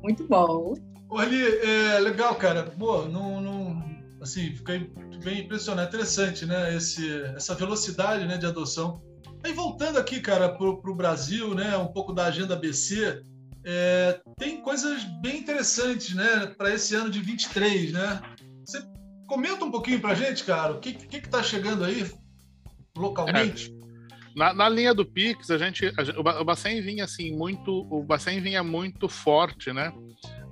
muito 0.02 0.26
bom. 0.26 0.75
Ali, 1.12 1.40
é 1.43 1.98
legal, 2.00 2.34
cara. 2.34 2.64
Pô, 2.64 3.04
não, 3.04 3.40
não, 3.40 3.84
assim, 4.20 4.54
fiquei 4.54 4.90
bem 5.22 5.40
impressionado. 5.40 5.88
Interessante, 5.88 6.44
né? 6.44 6.75
Esse, 6.75 7.22
essa 7.37 7.54
velocidade 7.54 8.26
né, 8.26 8.37
de 8.37 8.46
adoção. 8.46 9.00
Aí 9.46 9.52
voltando 9.52 9.96
aqui, 9.96 10.19
cara, 10.19 10.48
para 10.48 10.66
o 10.66 10.94
Brasil, 10.94 11.54
né? 11.54 11.76
Um 11.76 11.87
pouco 11.87 12.12
da 12.12 12.25
agenda 12.25 12.56
BC. 12.56 13.22
É, 13.64 14.20
tem 14.37 14.60
coisas 14.60 15.04
bem 15.22 15.38
interessantes, 15.38 16.16
né? 16.16 16.46
Para 16.58 16.75
esse 16.75 16.96
ano 16.96 17.08
de 17.08 17.20
23, 17.20 17.93
né? 17.93 18.20
Você 18.64 18.82
comenta 19.29 19.65
um 19.65 19.70
pouquinho 19.70 20.00
para 20.00 20.10
a 20.10 20.15
gente, 20.17 20.43
cara. 20.43 20.72
O 20.72 20.81
que 20.81 20.94
que 20.94 21.19
está 21.19 21.44
chegando 21.44 21.84
aí 21.84 22.10
localmente? 22.96 23.70
É. 23.70 23.86
Na, 24.34 24.53
na, 24.53 24.69
linha 24.69 24.93
do 24.93 25.06
Pix, 25.06 25.48
a 25.48 25.58
gente, 25.58 25.86
a, 25.86 26.41
o 26.41 26.44
Bacen 26.44 26.82
vinha 26.82 27.05
assim 27.05 27.31
muito, 27.31 27.86
o 27.88 28.03
Bacen 28.03 28.41
vinha 28.41 28.65
muito 28.65 29.08
forte, 29.08 29.72
né? 29.72 29.93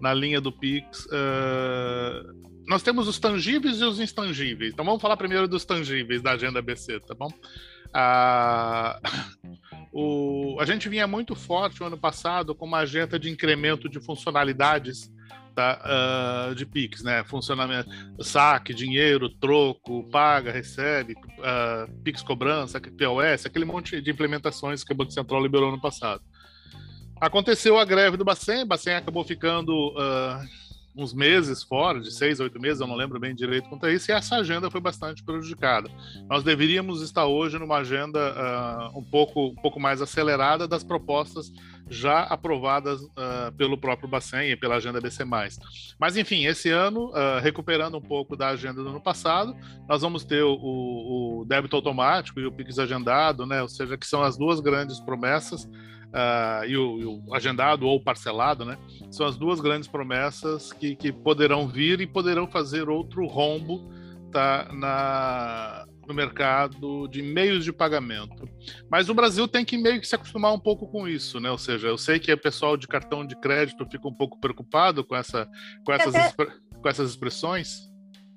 Na 0.01 0.15
linha 0.15 0.41
do 0.41 0.53
Pix. 0.53 1.05
Uh, 1.07 2.45
nós 2.69 2.85
temos 2.85 3.09
os 3.09 3.19
tangíveis 3.19 3.81
e 3.81 3.85
os 3.85 3.99
intangíveis. 3.99 4.73
Então 4.73 4.85
vamos 4.85 5.03
falar 5.03 5.17
primeiro 5.17 5.49
dos 5.49 5.65
tangíveis 5.65 6.23
da 6.23 6.35
agenda 6.35 6.63
BC, 6.63 7.01
tá 7.01 7.15
bom? 7.17 7.29
Uh, 7.95 9.47
o, 9.93 10.57
a 10.61 10.65
gente 10.65 10.89
vinha 10.89 11.07
muito 11.07 11.35
forte 11.35 11.83
o 11.83 11.87
ano 11.87 11.97
passado 11.97 12.55
com 12.55 12.67
uma 12.67 12.79
agenda 12.79 13.19
de 13.19 13.31
incremento 13.31 13.89
de 13.89 14.01
funcionalidades 14.01 15.13
tá, 15.55 15.81
uh, 16.51 16.55
de 16.55 16.67
Pix, 16.67 17.03
né? 17.03 17.23
Funcionamento, 17.25 17.89
saque, 18.21 18.75
dinheiro, 18.75 19.29
troco, 19.29 20.03
paga, 20.11 20.51
recebe, 20.51 21.15
uh, 21.15 21.91
Pix 22.03 22.23
cobrança, 22.23 22.81
POS, 22.81 23.47
aquele 23.47 23.65
monte 23.65 24.01
de 24.01 24.11
implementações 24.11 24.83
que 24.83 24.93
o 24.93 24.97
Banco 24.97 25.13
Central 25.13 25.43
liberou 25.43 25.71
no 25.71 25.81
passado. 25.81 26.23
Aconteceu 27.21 27.79
a 27.79 27.85
greve 27.85 28.17
do 28.17 28.25
Bacen, 28.25 28.67
Bacen 28.67 28.95
acabou 28.95 29.25
ficando 29.25 29.73
uh, 29.93 30.64
uns 30.97 31.13
meses 31.13 31.63
fora, 31.63 32.01
de 32.01 32.13
seis, 32.13 32.39
oito 32.39 32.61
meses, 32.61 32.81
eu 32.81 32.87
não 32.87 32.95
lembro 32.95 33.19
bem 33.19 33.35
direito 33.35 33.69
quanto 33.69 33.87
a 33.87 33.93
isso, 33.93 34.11
e 34.11 34.15
essa 34.15 34.37
agenda 34.37 34.71
foi 34.71 34.81
bastante 34.81 35.25
prejudicada. 35.25 35.91
Nós 36.29 36.45
deveríamos 36.45 37.03
estar 37.03 37.27
hoje 37.27 37.59
numa 37.59 37.79
agenda 37.79 38.21
uh, 38.93 38.99
um, 38.99 39.03
pouco, 39.03 39.47
um 39.49 39.55
pouco 39.57 39.81
mais 39.81 40.01
acelerada 40.01 40.69
das 40.69 40.85
propostas 40.85 41.53
já 41.89 42.21
aprovadas 42.23 43.03
uh, 43.03 43.53
pelo 43.57 43.77
próprio 43.77 44.09
Bacen 44.09 44.51
e 44.51 44.57
pela 44.57 44.77
agenda 44.77 45.01
BC+. 45.01 45.25
Mas, 45.99 46.17
enfim, 46.17 46.47
esse 46.47 46.71
ano, 46.71 47.11
uh, 47.11 47.41
recuperando 47.43 47.97
um 47.97 48.01
pouco 48.01 48.37
da 48.37 48.49
agenda 48.49 48.83
do 48.83 48.89
ano 48.89 49.01
passado, 49.01 49.55
nós 49.89 50.01
vamos 50.01 50.25
ter 50.25 50.43
o, 50.43 50.55
o 50.55 51.45
débito 51.47 51.77
automático 51.77 52.41
e 52.41 52.47
o 52.47 52.53
PIX 52.53 52.79
agendado, 52.79 53.45
né? 53.45 53.61
ou 53.61 53.69
seja, 53.69 53.99
que 53.99 54.07
são 54.07 54.23
as 54.23 54.37
duas 54.37 54.61
grandes 54.61 55.01
promessas 55.01 55.69
uh, 56.15 56.65
e, 56.65 56.77
o, 56.77 57.01
e, 57.01 57.05
o, 57.05 57.35
agendado 57.35 57.87
ou 57.87 58.01
parcelado, 58.01 58.65
né? 58.65 58.79
São 59.11 59.27
as 59.27 59.37
duas 59.37 59.61
grandes 59.61 59.89
promessas 59.89 60.73
que, 60.73 60.95
que 60.95 61.13
poderão 61.13 61.67
vir 61.67 62.01
e 62.01 62.07
poderão 62.07 62.47
fazer 62.47 62.89
outro 62.89 63.27
rombo 63.27 63.91
tá, 64.31 64.69
na, 64.73 65.85
no 66.07 66.15
mercado 66.15 67.09
de 67.09 67.21
meios 67.21 67.65
de 67.65 67.73
pagamento. 67.73 68.49
Mas 68.89 69.09
o 69.09 69.15
Brasil 69.15 69.49
tem 69.49 69.65
que 69.65 69.77
meio 69.77 70.01
que 70.01 70.07
se 70.07 70.15
acostumar 70.15 70.53
um 70.53 70.61
pouco 70.61 70.87
com 70.87 71.09
isso, 71.09 71.41
né? 71.41 71.51
Ou 71.51 71.59
seja, 71.59 71.89
eu 71.89 71.99
sei 71.99 72.21
que 72.21 72.33
o 72.33 72.39
pessoal 72.39 72.77
de 72.77 72.87
cartão 72.87 73.27
de 73.27 73.35
crédito 73.37 73.87
fica 73.91 74.07
um 74.07 74.15
pouco 74.15 74.39
preocupado 74.39 75.05
com, 75.05 75.17
essa, 75.17 75.49
com, 75.85 75.93
essas, 75.93 76.15
até... 76.15 76.47
com 76.81 76.89
essas 76.89 77.11
expressões. 77.11 77.93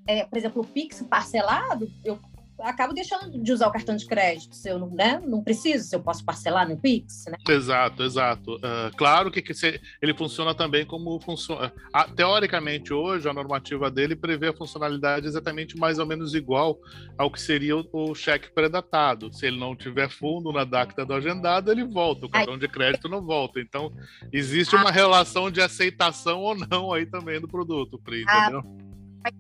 É, 0.08 0.26
por 0.26 0.38
exemplo, 0.38 0.62
o 0.62 0.66
Pix 0.66 1.02
parcelado, 1.02 1.92
eu 2.04 2.18
acabo 2.60 2.94
deixando 2.94 3.42
de 3.42 3.52
usar 3.52 3.68
o 3.68 3.72
cartão 3.72 3.96
de 3.96 4.06
crédito 4.06 4.56
se 4.56 4.70
eu 4.70 4.80
não, 4.80 4.90
né, 4.90 5.22
não 5.26 5.44
preciso, 5.44 5.88
se 5.88 5.96
eu 5.96 6.02
posso 6.02 6.24
parcelar 6.24 6.68
no 6.68 6.78
Pix, 6.78 7.26
né? 7.28 7.38
Exato, 7.48 8.04
exato. 8.04 8.56
Uh, 8.56 8.96
claro 8.96 9.32
que, 9.32 9.42
que 9.42 9.54
se, 9.54 9.80
ele 10.02 10.14
funciona 10.14 10.54
também 10.54 10.86
como 10.86 11.20
funciona. 11.20 11.72
Uh, 11.96 12.14
teoricamente, 12.16 12.94
hoje, 12.94 13.28
a 13.30 13.34
normativa 13.34 13.92
dele 13.92 14.16
prevê 14.16 14.50
a 14.50 14.54
funcionalidade 14.54 15.28
exatamente 15.28 15.78
mais 15.78 16.00
ou 16.00 16.06
menos 16.06 16.34
igual 16.34 16.80
ao 17.18 17.32
que 17.32 17.42
seria 17.42 17.78
o, 17.78 17.88
o 17.92 18.16
cheque 18.16 18.52
predatado. 18.52 19.34
Se 19.34 19.46
ele 19.46 19.60
não 19.60 19.76
tiver 19.76 20.10
fundo 20.10 20.52
na 20.52 20.64
DACTA 20.64 21.06
do 21.06 21.14
agendado, 21.14 21.72
ele 21.72 21.84
volta, 21.84 22.26
o 22.26 22.30
cartão 22.30 22.58
de 22.58 22.68
crédito 22.68 23.08
não 23.08 23.22
volta. 23.22 23.60
Então, 23.60 23.92
existe 24.32 24.76
uma 24.76 24.90
ah. 24.90 24.94
relação 24.94 25.52
de 25.52 25.62
aceitação 25.62 26.42
ou 26.42 26.56
não 26.56 26.92
aí 26.94 27.06
também 27.06 27.40
do 27.40 27.48
produto, 27.48 28.00
Pri, 28.00 28.24
ah, 28.28 28.50
entendeu? 28.50 28.87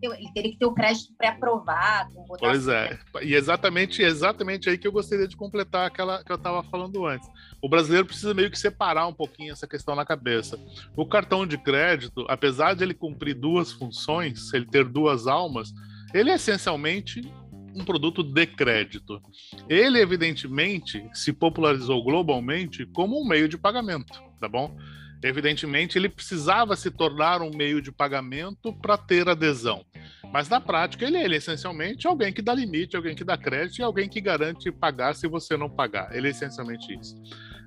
Ele 0.01 0.31
teria 0.34 0.51
que 0.51 0.57
ter 0.57 0.65
o 0.65 0.74
crédito 0.74 1.13
pré-aprovado. 1.17 2.13
Pois 2.39 2.67
assim, 2.67 2.77
é, 2.77 2.89
né? 2.91 3.00
e 3.24 3.36
exatamente, 3.36 4.01
exatamente 4.01 4.69
aí 4.69 4.77
que 4.77 4.88
eu 4.88 4.91
gostaria 4.91 5.27
de 5.27 5.38
completar 5.38 5.88
aquela 5.88 6.24
que 6.24 6.31
eu 6.31 6.36
estava 6.36 6.62
falando 6.63 7.05
antes. 7.05 7.29
O 7.62 7.69
brasileiro 7.69 8.05
precisa 8.05 8.34
meio 8.34 8.51
que 8.51 8.60
separar 8.60 9.07
um 9.07 9.13
pouquinho 9.13 9.51
essa 9.51 9.67
questão 9.67 9.96
na 9.96 10.05
cabeça. 10.05 10.60
O 10.96 11.05
cartão 11.05 11.48
de 11.48 11.57
crédito, 11.57 12.25
apesar 12.27 12.75
de 12.75 12.84
ele 12.84 12.93
cumprir 12.93 13.34
duas 13.34 13.72
funções, 13.72 14.53
ele 14.53 14.65
ter 14.65 14.86
duas 14.86 15.27
almas, 15.27 15.74
ele 16.13 16.31
é 16.31 16.36
essencialmente 16.36 17.22
um 17.75 17.86
produto 17.86 18.24
de 18.24 18.46
crédito. 18.48 19.22
Ele, 19.69 20.00
evidentemente, 20.00 21.07
se 21.13 21.31
popularizou 21.31 22.03
globalmente 22.03 22.86
como 22.88 23.22
um 23.22 23.27
meio 23.27 23.48
de 23.48 23.57
pagamento, 23.57 24.19
tá 24.39 24.48
bom? 24.48 24.75
Evidentemente, 25.24 25.97
ele 25.97 26.09
precisava 26.09 26.75
se 26.75 26.91
tornar 26.91 27.41
um 27.41 27.50
meio 27.50 27.81
de 27.81 27.91
pagamento 27.91 28.74
para 28.81 28.97
ter 28.97 29.27
adesão. 29.27 29.83
Mas 30.31 30.50
na 30.50 30.59
prática, 30.59 31.05
ele, 31.05 31.17
ele 31.17 31.36
é 31.36 31.38
essencialmente 31.38 32.07
alguém 32.07 32.31
que 32.31 32.41
dá 32.41 32.53
limite, 32.53 32.95
alguém 32.95 33.15
que 33.15 33.24
dá 33.24 33.38
crédito 33.38 33.79
e 33.79 33.83
alguém 33.83 34.07
que 34.09 34.21
garante 34.21 34.71
pagar 34.71 35.15
se 35.15 35.27
você 35.27 35.57
não 35.57 35.69
pagar. 35.69 36.15
Ele 36.15 36.27
é 36.27 36.31
essencialmente 36.31 36.93
isso. 36.93 37.15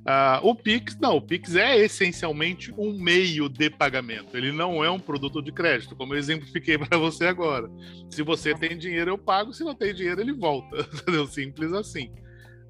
Uh, 0.00 0.40
o 0.42 0.54
Pix, 0.54 0.97
não, 0.99 1.16
o 1.16 1.21
Pix 1.21 1.54
é 1.57 1.76
essencialmente 1.78 2.73
um 2.78 2.92
meio 2.99 3.49
de 3.49 3.69
pagamento. 3.69 4.35
Ele 4.35 4.50
não 4.50 4.83
é 4.83 4.90
um 4.90 4.99
produto 4.99 5.42
de 5.42 5.52
crédito, 5.52 5.95
como 5.95 6.14
eu 6.14 6.19
exemplifiquei 6.19 6.78
para 6.78 6.97
você 6.97 7.26
agora. 7.26 7.69
Se 8.09 8.23
você 8.23 8.54
tem 8.54 8.78
dinheiro, 8.78 9.11
eu 9.11 9.19
pago, 9.19 9.52
se 9.52 9.62
não 9.62 9.75
tem 9.75 9.95
dinheiro, 9.95 10.21
ele 10.21 10.33
volta. 10.33 10.87
Simples 11.28 11.73
assim. 11.73 12.11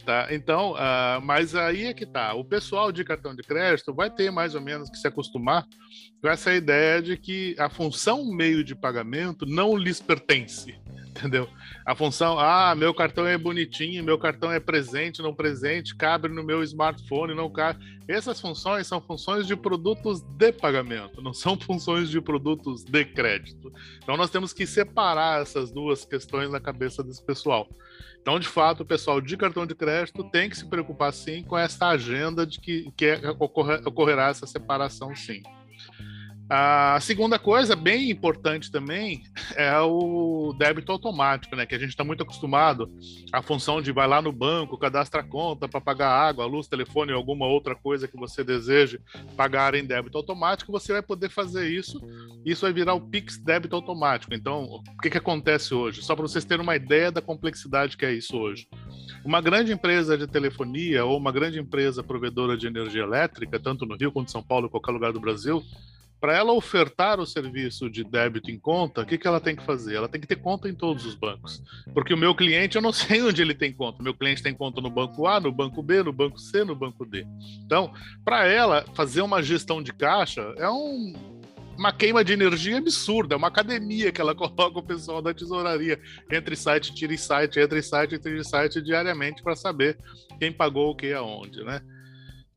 Tá? 0.04 0.28
Então, 0.30 0.72
uh, 0.72 1.20
mas 1.22 1.54
aí 1.54 1.84
é 1.84 1.94
que 1.94 2.06
tá. 2.06 2.34
O 2.34 2.44
pessoal 2.44 2.90
de 2.90 3.04
cartão 3.04 3.34
de 3.34 3.42
crédito 3.42 3.94
vai 3.94 4.10
ter 4.10 4.30
mais 4.30 4.54
ou 4.54 4.60
menos 4.60 4.88
que 4.88 4.96
se 4.96 5.06
acostumar 5.06 5.66
com 6.20 6.28
essa 6.28 6.54
ideia 6.54 7.02
de 7.02 7.16
que 7.16 7.54
a 7.58 7.68
função 7.68 8.24
meio 8.24 8.64
de 8.64 8.74
pagamento 8.74 9.44
não 9.46 9.76
lhes 9.76 10.00
pertence. 10.00 10.78
Entendeu? 11.10 11.48
A 11.84 11.94
função, 11.94 12.38
ah, 12.38 12.74
meu 12.74 12.94
cartão 12.94 13.26
é 13.26 13.36
bonitinho, 13.36 14.04
meu 14.04 14.18
cartão 14.18 14.50
é 14.50 14.60
presente, 14.60 15.20
não 15.20 15.34
presente, 15.34 15.94
cabe 15.94 16.28
no 16.28 16.42
meu 16.42 16.62
smartphone, 16.62 17.34
não 17.34 17.50
cabe. 17.50 17.84
Essas 18.06 18.40
funções 18.40 18.86
são 18.86 19.00
funções 19.00 19.46
de 19.46 19.56
produtos 19.56 20.20
de 20.20 20.52
pagamento, 20.52 21.20
não 21.20 21.34
são 21.34 21.58
funções 21.60 22.08
de 22.08 22.20
produtos 22.20 22.84
de 22.84 23.04
crédito. 23.04 23.72
Então 24.02 24.16
nós 24.16 24.30
temos 24.30 24.52
que 24.52 24.66
separar 24.66 25.42
essas 25.42 25.70
duas 25.70 26.04
questões 26.04 26.50
na 26.50 26.60
cabeça 26.60 27.02
desse 27.02 27.24
pessoal. 27.24 27.68
Então, 28.20 28.38
de 28.38 28.46
fato, 28.46 28.82
o 28.82 28.86
pessoal 28.86 29.20
de 29.20 29.36
cartão 29.36 29.66
de 29.66 29.74
crédito 29.74 30.22
tem 30.30 30.50
que 30.50 30.56
se 30.56 30.66
preocupar 30.66 31.12
sim 31.12 31.42
com 31.42 31.56
essa 31.56 31.88
agenda 31.88 32.46
de 32.46 32.60
que, 32.60 32.92
que 32.96 33.06
é, 33.06 33.30
ocorrer, 33.38 33.80
ocorrerá 33.86 34.28
essa 34.28 34.46
separação 34.46 35.14
sim. 35.16 35.42
A 36.52 36.98
segunda 37.00 37.38
coisa, 37.38 37.76
bem 37.76 38.10
importante 38.10 38.72
também, 38.72 39.22
é 39.54 39.78
o 39.78 40.52
débito 40.58 40.90
automático, 40.90 41.54
né? 41.54 41.64
Que 41.64 41.76
a 41.76 41.78
gente 41.78 41.90
está 41.90 42.02
muito 42.02 42.24
acostumado 42.24 42.90
à 43.32 43.40
função 43.40 43.80
de 43.80 43.92
vai 43.92 44.08
lá 44.08 44.20
no 44.20 44.32
banco, 44.32 44.76
cadastra 44.76 45.20
a 45.20 45.24
conta 45.24 45.68
para 45.68 45.80
pagar 45.80 46.10
água, 46.10 46.44
luz, 46.46 46.66
telefone 46.66 47.12
alguma 47.12 47.46
outra 47.46 47.76
coisa 47.76 48.08
que 48.08 48.16
você 48.16 48.42
deseje 48.42 48.98
pagar 49.36 49.76
em 49.76 49.84
débito 49.84 50.18
automático, 50.18 50.72
você 50.72 50.92
vai 50.92 51.02
poder 51.02 51.30
fazer 51.30 51.68
isso. 51.68 52.00
Isso 52.44 52.62
vai 52.62 52.72
virar 52.72 52.94
o 52.94 53.00
Pix 53.00 53.38
débito 53.38 53.76
automático. 53.76 54.34
Então, 54.34 54.64
o 54.64 55.00
que, 55.00 55.08
que 55.08 55.18
acontece 55.18 55.72
hoje? 55.72 56.02
Só 56.02 56.16
para 56.16 56.26
vocês 56.26 56.44
terem 56.44 56.64
uma 56.64 56.74
ideia 56.74 57.12
da 57.12 57.22
complexidade 57.22 57.96
que 57.96 58.04
é 58.04 58.12
isso 58.12 58.36
hoje. 58.36 58.66
Uma 59.24 59.40
grande 59.40 59.72
empresa 59.72 60.18
de 60.18 60.26
telefonia 60.26 61.04
ou 61.04 61.16
uma 61.16 61.30
grande 61.30 61.60
empresa 61.60 62.02
provedora 62.02 62.56
de 62.56 62.66
energia 62.66 63.04
elétrica, 63.04 63.60
tanto 63.60 63.86
no 63.86 63.96
Rio 63.96 64.10
quanto 64.10 64.30
em 64.30 64.32
São 64.32 64.42
Paulo, 64.42 64.68
qualquer 64.68 64.90
lugar 64.90 65.12
do 65.12 65.20
Brasil, 65.20 65.62
para 66.20 66.36
ela 66.36 66.52
ofertar 66.52 67.18
o 67.18 67.26
serviço 67.26 67.88
de 67.88 68.04
débito 68.04 68.50
em 68.50 68.58
conta, 68.58 69.00
o 69.00 69.06
que, 69.06 69.16
que 69.16 69.26
ela 69.26 69.40
tem 69.40 69.56
que 69.56 69.64
fazer? 69.64 69.94
Ela 69.94 70.08
tem 70.08 70.20
que 70.20 70.26
ter 70.26 70.36
conta 70.36 70.68
em 70.68 70.74
todos 70.74 71.06
os 71.06 71.14
bancos. 71.14 71.62
Porque 71.94 72.12
o 72.12 72.18
meu 72.18 72.34
cliente, 72.34 72.76
eu 72.76 72.82
não 72.82 72.92
sei 72.92 73.22
onde 73.22 73.40
ele 73.40 73.54
tem 73.54 73.72
conta. 73.72 74.02
Meu 74.02 74.14
cliente 74.14 74.42
tem 74.42 74.54
conta 74.54 74.80
no 74.80 74.90
banco 74.90 75.26
A, 75.26 75.40
no 75.40 75.50
banco 75.50 75.82
B, 75.82 76.02
no 76.02 76.12
banco 76.12 76.38
C, 76.38 76.62
no 76.62 76.76
banco 76.76 77.06
D. 77.06 77.26
Então, 77.64 77.92
para 78.24 78.46
ela, 78.46 78.84
fazer 78.94 79.22
uma 79.22 79.42
gestão 79.42 79.82
de 79.82 79.92
caixa 79.92 80.42
é 80.58 80.68
um, 80.68 81.14
uma 81.78 81.92
queima 81.92 82.22
de 82.22 82.34
energia 82.34 82.76
absurda, 82.76 83.34
é 83.34 83.38
uma 83.38 83.48
academia 83.48 84.12
que 84.12 84.20
ela 84.20 84.34
coloca 84.36 84.78
o 84.78 84.82
pessoal 84.82 85.22
da 85.22 85.32
tesouraria 85.32 85.98
entre 86.30 86.54
site, 86.54 86.94
tira 86.94 87.16
site, 87.16 87.58
entre 87.58 87.80
site, 87.80 88.18
tira 88.18 88.44
site 88.44 88.82
diariamente 88.82 89.42
para 89.42 89.56
saber 89.56 89.96
quem 90.38 90.52
pagou 90.52 90.90
o 90.90 90.94
que 90.94 91.12
aonde, 91.14 91.64
né? 91.64 91.80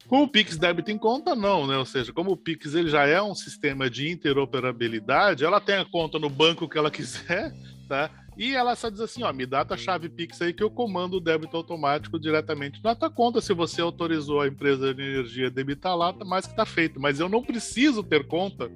Com 0.08 0.24
o 0.24 0.28
Pix 0.28 0.58
débito 0.58 0.92
em 0.92 0.98
conta, 0.98 1.36
não, 1.36 1.66
né? 1.66 1.78
Ou 1.78 1.86
seja, 1.86 2.12
como 2.12 2.32
o 2.32 2.38
Pix 2.38 2.74
ele 2.74 2.90
já 2.90 3.06
é 3.06 3.22
um 3.22 3.34
sistema 3.34 3.90
de 3.90 4.10
interoperabilidade, 4.10 5.46
ela 5.46 5.62
tem 5.62 5.76
a 5.76 5.86
conta 5.86 6.20
no 6.20 6.30
banco 6.30 6.68
que 6.68 6.78
ela 6.78 6.92
quiser, 6.92 7.54
tá? 7.88 8.10
E 8.38 8.56
ela 8.56 8.76
só 8.76 8.90
diz 8.90 9.00
assim, 9.00 9.24
ó, 9.24 9.32
me 9.32 9.46
dá 9.46 9.66
a 9.68 9.78
chave 9.78 10.10
Pix 10.10 10.42
aí 10.42 10.54
que 10.54 10.64
eu 10.64 10.70
comando 10.70 11.18
o 11.18 11.22
débito 11.22 11.56
automático 11.56 12.20
diretamente 12.20 12.84
na 12.84 12.96
tua 12.96 13.10
conta. 13.10 13.40
Se 13.40 13.54
você 13.54 13.80
autorizou 13.82 14.42
a 14.42 14.48
empresa 14.48 14.94
de 14.94 15.04
energia 15.04 15.48
a 15.48 15.52
debitar 15.52 15.96
lá, 15.96 16.12
tá 16.12 16.26
mais 16.26 16.48
que 16.48 16.56
tá 16.56 16.66
feito. 16.66 17.00
Mas 17.00 17.20
eu 17.20 17.30
não 17.30 17.44
preciso 17.44 18.02
ter 18.02 18.28
conta 18.28 18.72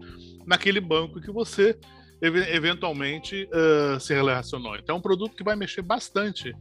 naquele 0.46 0.80
banco 0.80 1.20
que 1.20 1.32
você 1.32 1.78
eventualmente 2.22 3.48
uh, 3.52 4.00
se 4.00 4.14
relacionou. 4.14 4.76
Então 4.76 4.96
é 4.96 5.00
um 5.00 5.02
produto 5.02 5.36
que 5.36 5.44
vai 5.44 5.56
mexer 5.56 5.82
bastante 5.82 6.54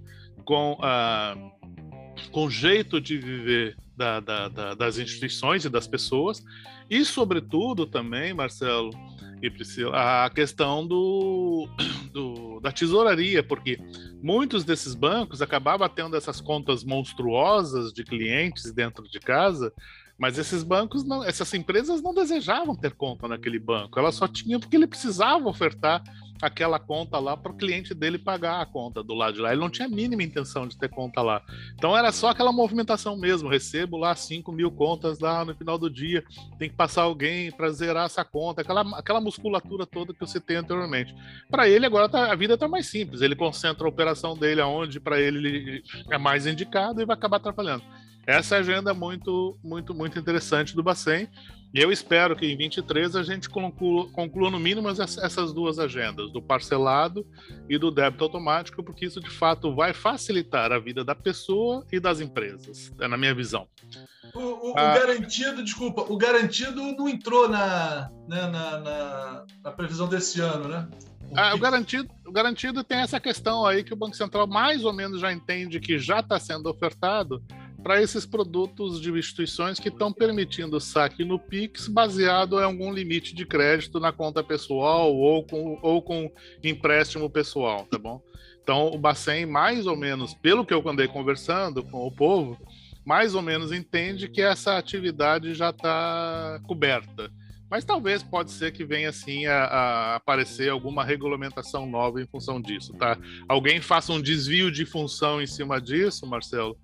com, 0.44 0.72
uh, 0.72 2.30
com 2.30 2.46
o 2.46 2.50
jeito 2.50 3.00
de 3.00 3.18
viver 3.18 3.76
da, 3.96 4.20
da, 4.20 4.48
da, 4.48 4.74
das 4.74 4.98
instituições 4.98 5.64
e 5.64 5.70
das 5.70 5.86
pessoas, 5.86 6.44
e, 6.88 7.04
sobretudo, 7.04 7.86
também, 7.86 8.34
Marcelo 8.34 8.90
e 9.42 9.50
Priscila, 9.50 10.24
a 10.24 10.30
questão 10.30 10.86
do, 10.86 11.68
do, 12.12 12.60
da 12.60 12.70
tesouraria, 12.72 13.42
porque 13.42 13.78
muitos 14.22 14.64
desses 14.64 14.94
bancos 14.94 15.42
acabavam 15.42 15.88
tendo 15.88 16.16
essas 16.16 16.40
contas 16.40 16.84
monstruosas 16.84 17.92
de 17.92 18.04
clientes 18.04 18.72
dentro 18.72 19.08
de 19.08 19.18
casa, 19.18 19.72
mas 20.18 20.38
esses 20.38 20.62
bancos, 20.62 21.04
não, 21.04 21.22
essas 21.22 21.52
empresas 21.52 22.00
não 22.00 22.14
desejavam 22.14 22.74
ter 22.74 22.94
conta 22.94 23.28
naquele 23.28 23.58
banco, 23.58 23.98
elas 23.98 24.14
só 24.14 24.26
tinham 24.26 24.58
porque 24.58 24.76
ele 24.76 24.86
precisava 24.86 25.48
ofertar 25.48 26.02
aquela 26.40 26.78
conta 26.78 27.18
lá 27.18 27.36
para 27.36 27.52
o 27.52 27.56
cliente 27.56 27.94
dele 27.94 28.18
pagar 28.18 28.60
a 28.60 28.66
conta 28.66 29.02
do 29.02 29.14
lado 29.14 29.34
de 29.34 29.40
lá. 29.40 29.52
Ele 29.52 29.60
não 29.60 29.70
tinha 29.70 29.86
a 29.86 29.90
mínima 29.90 30.22
intenção 30.22 30.66
de 30.66 30.76
ter 30.76 30.88
conta 30.88 31.22
lá. 31.22 31.42
Então 31.74 31.96
era 31.96 32.12
só 32.12 32.30
aquela 32.30 32.52
movimentação 32.52 33.16
mesmo. 33.16 33.48
Recebo 33.48 33.96
lá 33.96 34.14
5 34.14 34.50
mil 34.52 34.70
contas 34.70 35.18
lá 35.18 35.44
no 35.44 35.54
final 35.54 35.78
do 35.78 35.90
dia, 35.90 36.24
tem 36.58 36.68
que 36.68 36.76
passar 36.76 37.02
alguém 37.02 37.50
para 37.50 37.70
zerar 37.70 38.06
essa 38.06 38.24
conta, 38.24 38.62
aquela, 38.62 38.82
aquela 38.98 39.20
musculatura 39.20 39.86
toda 39.86 40.12
que 40.12 40.20
você 40.20 40.40
tem 40.40 40.56
anteriormente. 40.56 41.14
Para 41.50 41.68
ele, 41.68 41.86
agora 41.86 42.08
tá, 42.08 42.32
a 42.32 42.34
vida 42.34 42.54
está 42.54 42.68
mais 42.68 42.86
simples. 42.86 43.20
Ele 43.20 43.36
concentra 43.36 43.84
a 43.84 43.88
operação 43.88 44.36
dele 44.36 44.60
aonde 44.60 45.00
para 45.00 45.20
ele 45.20 45.82
é 46.10 46.18
mais 46.18 46.46
indicado 46.46 47.00
e 47.00 47.04
vai 47.04 47.16
acabar 47.16 47.38
atrapalhando. 47.38 47.84
Essa 48.26 48.56
é 48.56 48.58
agenda 48.58 48.92
muito, 48.92 49.56
muito, 49.62 49.94
muito 49.94 50.18
interessante 50.18 50.74
do 50.74 50.82
Bacen. 50.82 51.28
E 51.76 51.80
eu 51.82 51.92
espero 51.92 52.34
que 52.34 52.46
em 52.46 52.56
23 52.56 53.16
a 53.16 53.22
gente 53.22 53.50
conclua, 53.50 54.08
conclua 54.08 54.50
no 54.50 54.58
mínimo 54.58 54.88
essas 54.88 55.52
duas 55.52 55.78
agendas, 55.78 56.32
do 56.32 56.40
parcelado 56.40 57.26
e 57.68 57.76
do 57.76 57.90
débito 57.90 58.24
automático, 58.24 58.82
porque 58.82 59.04
isso 59.04 59.20
de 59.20 59.28
fato 59.28 59.74
vai 59.74 59.92
facilitar 59.92 60.72
a 60.72 60.78
vida 60.78 61.04
da 61.04 61.14
pessoa 61.14 61.84
e 61.92 62.00
das 62.00 62.18
empresas, 62.18 62.90
é 62.98 63.06
na 63.06 63.18
minha 63.18 63.34
visão. 63.34 63.68
O, 64.34 64.70
o, 64.70 64.74
ah, 64.74 64.94
o 64.94 64.98
garantido, 65.00 65.62
desculpa, 65.62 66.00
o 66.08 66.16
garantido 66.16 66.80
não 66.80 67.10
entrou 67.10 67.46
na, 67.46 68.10
né, 68.26 68.46
na, 68.46 68.80
na, 68.80 69.44
na 69.62 69.70
previsão 69.70 70.08
desse 70.08 70.40
ano, 70.40 70.68
né? 70.68 70.88
Ah, 71.34 71.54
o, 71.54 71.58
garantido, 71.58 72.08
o 72.26 72.32
garantido 72.32 72.82
tem 72.82 73.00
essa 73.00 73.20
questão 73.20 73.66
aí 73.66 73.84
que 73.84 73.92
o 73.92 73.96
Banco 73.96 74.16
Central 74.16 74.46
mais 74.46 74.82
ou 74.82 74.94
menos 74.94 75.20
já 75.20 75.30
entende 75.30 75.78
que 75.78 75.98
já 75.98 76.20
está 76.20 76.40
sendo 76.40 76.70
ofertado, 76.70 77.42
para 77.86 78.02
esses 78.02 78.26
produtos 78.26 79.00
de 79.00 79.12
instituições 79.12 79.78
que 79.78 79.90
estão 79.90 80.12
permitindo 80.12 80.80
saque 80.80 81.24
no 81.24 81.38
Pix 81.38 81.86
baseado 81.86 82.58
em 82.58 82.64
algum 82.64 82.92
limite 82.92 83.32
de 83.32 83.46
crédito 83.46 84.00
na 84.00 84.10
conta 84.10 84.42
pessoal 84.42 85.14
ou 85.14 85.44
com, 85.44 85.78
ou 85.80 86.02
com 86.02 86.28
empréstimo 86.64 87.30
pessoal, 87.30 87.86
tá 87.88 87.96
bom? 87.96 88.20
Então, 88.60 88.88
o 88.88 88.98
Bacen, 88.98 89.46
mais 89.46 89.86
ou 89.86 89.94
menos, 89.94 90.34
pelo 90.34 90.66
que 90.66 90.74
eu 90.74 90.82
andei 90.88 91.06
conversando 91.06 91.80
com 91.84 92.04
o 92.04 92.10
povo, 92.10 92.58
mais 93.04 93.36
ou 93.36 93.40
menos 93.40 93.70
entende 93.70 94.28
que 94.28 94.42
essa 94.42 94.76
atividade 94.76 95.54
já 95.54 95.70
está 95.70 96.60
coberta. 96.66 97.30
Mas 97.70 97.84
talvez 97.84 98.22
pode 98.22 98.50
ser 98.52 98.72
que 98.72 98.84
venha 98.84 99.08
assim 99.08 99.46
a, 99.46 99.64
a, 99.64 100.16
aparecer 100.16 100.70
alguma 100.70 101.04
regulamentação 101.04 101.86
nova 101.86 102.20
em 102.20 102.26
função 102.26 102.60
disso, 102.60 102.92
tá? 102.94 103.18
Alguém 103.48 103.80
faça 103.80 104.12
um 104.12 104.20
desvio 104.20 104.70
de 104.70 104.86
função 104.86 105.40
em 105.42 105.46
cima 105.46 105.80
disso, 105.80 106.26
Marcelo, 106.26 106.76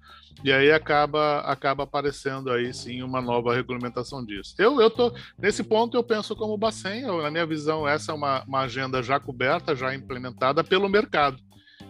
e 0.42 0.52
aí 0.52 0.72
acaba 0.72 1.40
acaba 1.40 1.84
aparecendo 1.84 2.50
aí 2.50 2.74
sim 2.74 3.02
uma 3.02 3.20
nova 3.20 3.54
regulamentação 3.54 4.24
disso. 4.24 4.54
Eu 4.58 4.80
eu 4.80 4.90
tô 4.90 5.14
nesse 5.38 5.62
ponto 5.62 5.96
eu 5.96 6.02
penso 6.02 6.34
como 6.34 6.58
Bacen, 6.58 7.02
eu, 7.02 7.22
na 7.22 7.30
minha 7.30 7.46
visão 7.46 7.86
essa 7.86 8.10
é 8.10 8.14
uma, 8.14 8.42
uma 8.44 8.60
agenda 8.60 9.02
já 9.02 9.20
coberta, 9.20 9.76
já 9.76 9.94
implementada 9.94 10.64
pelo 10.64 10.88
mercado 10.88 11.38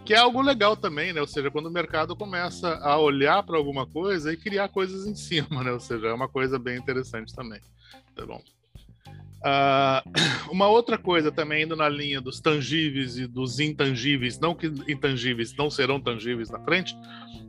que 0.05 0.13
é 0.13 0.17
algo 0.17 0.41
legal 0.41 0.75
também, 0.75 1.13
né? 1.13 1.21
Ou 1.21 1.27
seja, 1.27 1.49
quando 1.49 1.67
o 1.67 1.71
mercado 1.71 2.15
começa 2.15 2.75
a 2.79 2.97
olhar 2.97 3.41
para 3.43 3.57
alguma 3.57 3.87
coisa 3.87 4.33
e 4.33 4.37
criar 4.37 4.67
coisas 4.67 5.05
em 5.07 5.15
cima, 5.15 5.63
né? 5.63 5.71
Ou 5.71 5.79
seja, 5.79 6.07
é 6.07 6.13
uma 6.13 6.27
coisa 6.27 6.59
bem 6.59 6.77
interessante 6.77 7.33
também. 7.33 7.61
Tá 8.15 8.25
bom. 8.25 8.41
Uh, 9.43 10.01
uma 10.49 10.67
outra 10.67 10.97
coisa 10.97 11.31
também 11.31 11.63
indo 11.63 11.75
na 11.75 11.89
linha 11.89 12.21
dos 12.21 12.39
tangíveis 12.39 13.17
e 13.17 13.27
dos 13.27 13.59
intangíveis, 13.59 14.39
não 14.39 14.55
que 14.55 14.67
intangíveis 14.87 15.53
não 15.55 15.69
serão 15.69 15.99
tangíveis 15.99 16.49
na 16.49 16.59
frente, 16.59 16.95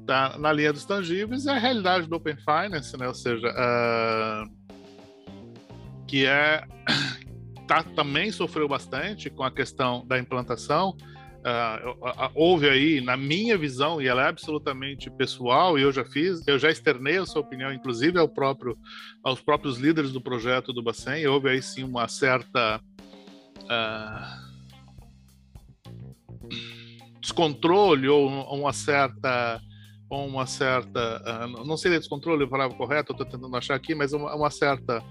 tá? 0.07 0.37
Na 0.39 0.53
linha 0.53 0.73
dos 0.73 0.85
tangíveis 0.85 1.47
é 1.47 1.53
a 1.53 1.59
realidade 1.59 2.09
do 2.09 2.17
Open 2.17 2.37
Finance, 2.37 2.97
né? 2.97 3.07
Ou 3.07 3.15
seja, 3.15 3.49
uh, 3.49 4.51
que 6.07 6.27
é 6.27 6.65
tá, 7.69 7.83
também 7.83 8.33
sofreu 8.33 8.69
bastante 8.69 9.31
com 9.31 9.45
a 9.45 9.51
questão 9.51 10.05
da 10.07 10.19
implantação 10.19 10.97
Uh, 11.45 12.31
houve 12.35 12.67
aí, 12.71 13.03
na 13.03 13.19
minha 13.19 13.59
visão, 13.59 14.01
e 14.01 14.09
ela 14.09 14.25
é 14.25 14.29
absolutamente 14.29 15.11
pessoal, 15.11 15.79
e 15.79 15.83
eu 15.83 15.93
já 15.93 16.03
fiz, 16.03 16.43
eu 16.49 16.59
já 16.59 16.71
externei 16.71 17.19
a 17.19 17.27
sua 17.27 17.43
opinião, 17.43 17.71
inclusive 17.71 18.19
ao 18.19 18.27
próprio, 18.27 18.79
aos 19.23 19.43
próprios 19.43 19.77
líderes 19.77 20.11
do 20.11 20.23
projeto 20.23 20.73
do 20.73 20.83
Bacen, 20.83 21.27
houve 21.27 21.51
aí 21.51 21.61
sim 21.61 21.85
uma 21.85 22.09
certa 22.09 22.81
uh, 23.65 24.55
descontrole 27.21 28.09
ou 28.09 28.27
uma 28.27 28.73
certa 28.73 29.61
uma 30.11 30.47
certa 30.47 31.45
uh, 31.45 31.67
não 31.67 31.77
seria 31.77 31.99
descontrole 31.99 32.45
a 32.45 32.49
palavra 32.49 32.77
correta, 32.77 33.13
estou 33.13 33.27
tentando 33.27 33.55
achar 33.57 33.75
aqui, 33.75 33.95
mas 33.95 34.13
uma, 34.13 34.35
uma 34.35 34.51
certa 34.51 35.03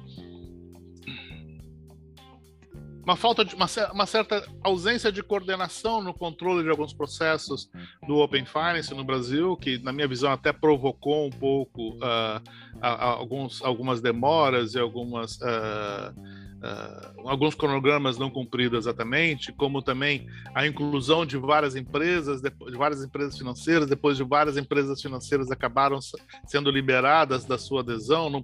uma 3.04 3.18
falta 3.18 3.44
de 3.44 3.54
uma, 3.54 3.68
uma, 3.92 4.06
certa 4.06 4.48
ausência 4.64 5.12
de 5.12 5.22
coordenação 5.22 6.02
no 6.02 6.14
controle 6.14 6.64
de 6.64 6.70
alguns 6.70 6.94
processos 6.94 7.70
do 8.08 8.18
Open 8.18 8.46
Finance 8.46 8.94
no 8.94 9.04
Brasil, 9.04 9.58
que 9.58 9.78
na 9.80 9.92
minha 9.92 10.08
visão 10.08 10.32
até 10.32 10.54
provocou 10.54 11.28
um 11.28 11.30
pouco 11.30 11.90
uh, 11.96 12.42
alguns, 12.82 13.62
algumas 13.62 14.00
demoras 14.02 14.74
e 14.74 14.80
algumas 14.80 15.36
uh, 15.38 16.14
uh, 16.64 17.30
alguns 17.30 17.54
cronogramas 17.54 18.18
não 18.18 18.30
cumpridos 18.30 18.80
exatamente, 18.80 19.52
como 19.52 19.82
também 19.82 20.28
a 20.56 20.66
inclusão 20.66 21.26
de 21.26 21.38
várias 21.38 21.76
empresas, 21.76 22.42
de, 22.42 22.52
várias 22.78 23.04
empresas 23.04 23.38
financeiras, 23.38 23.90
depois 23.90 24.18
de 24.18 24.24
várias 24.24 24.58
empresas 24.58 25.02
financeiras 25.02 25.52
acabaram 25.52 26.00
sendo 26.48 26.72
liberadas 26.72 27.46
da 27.46 27.58
sua 27.58 27.82
adesão. 27.82 28.30
Num 28.30 28.44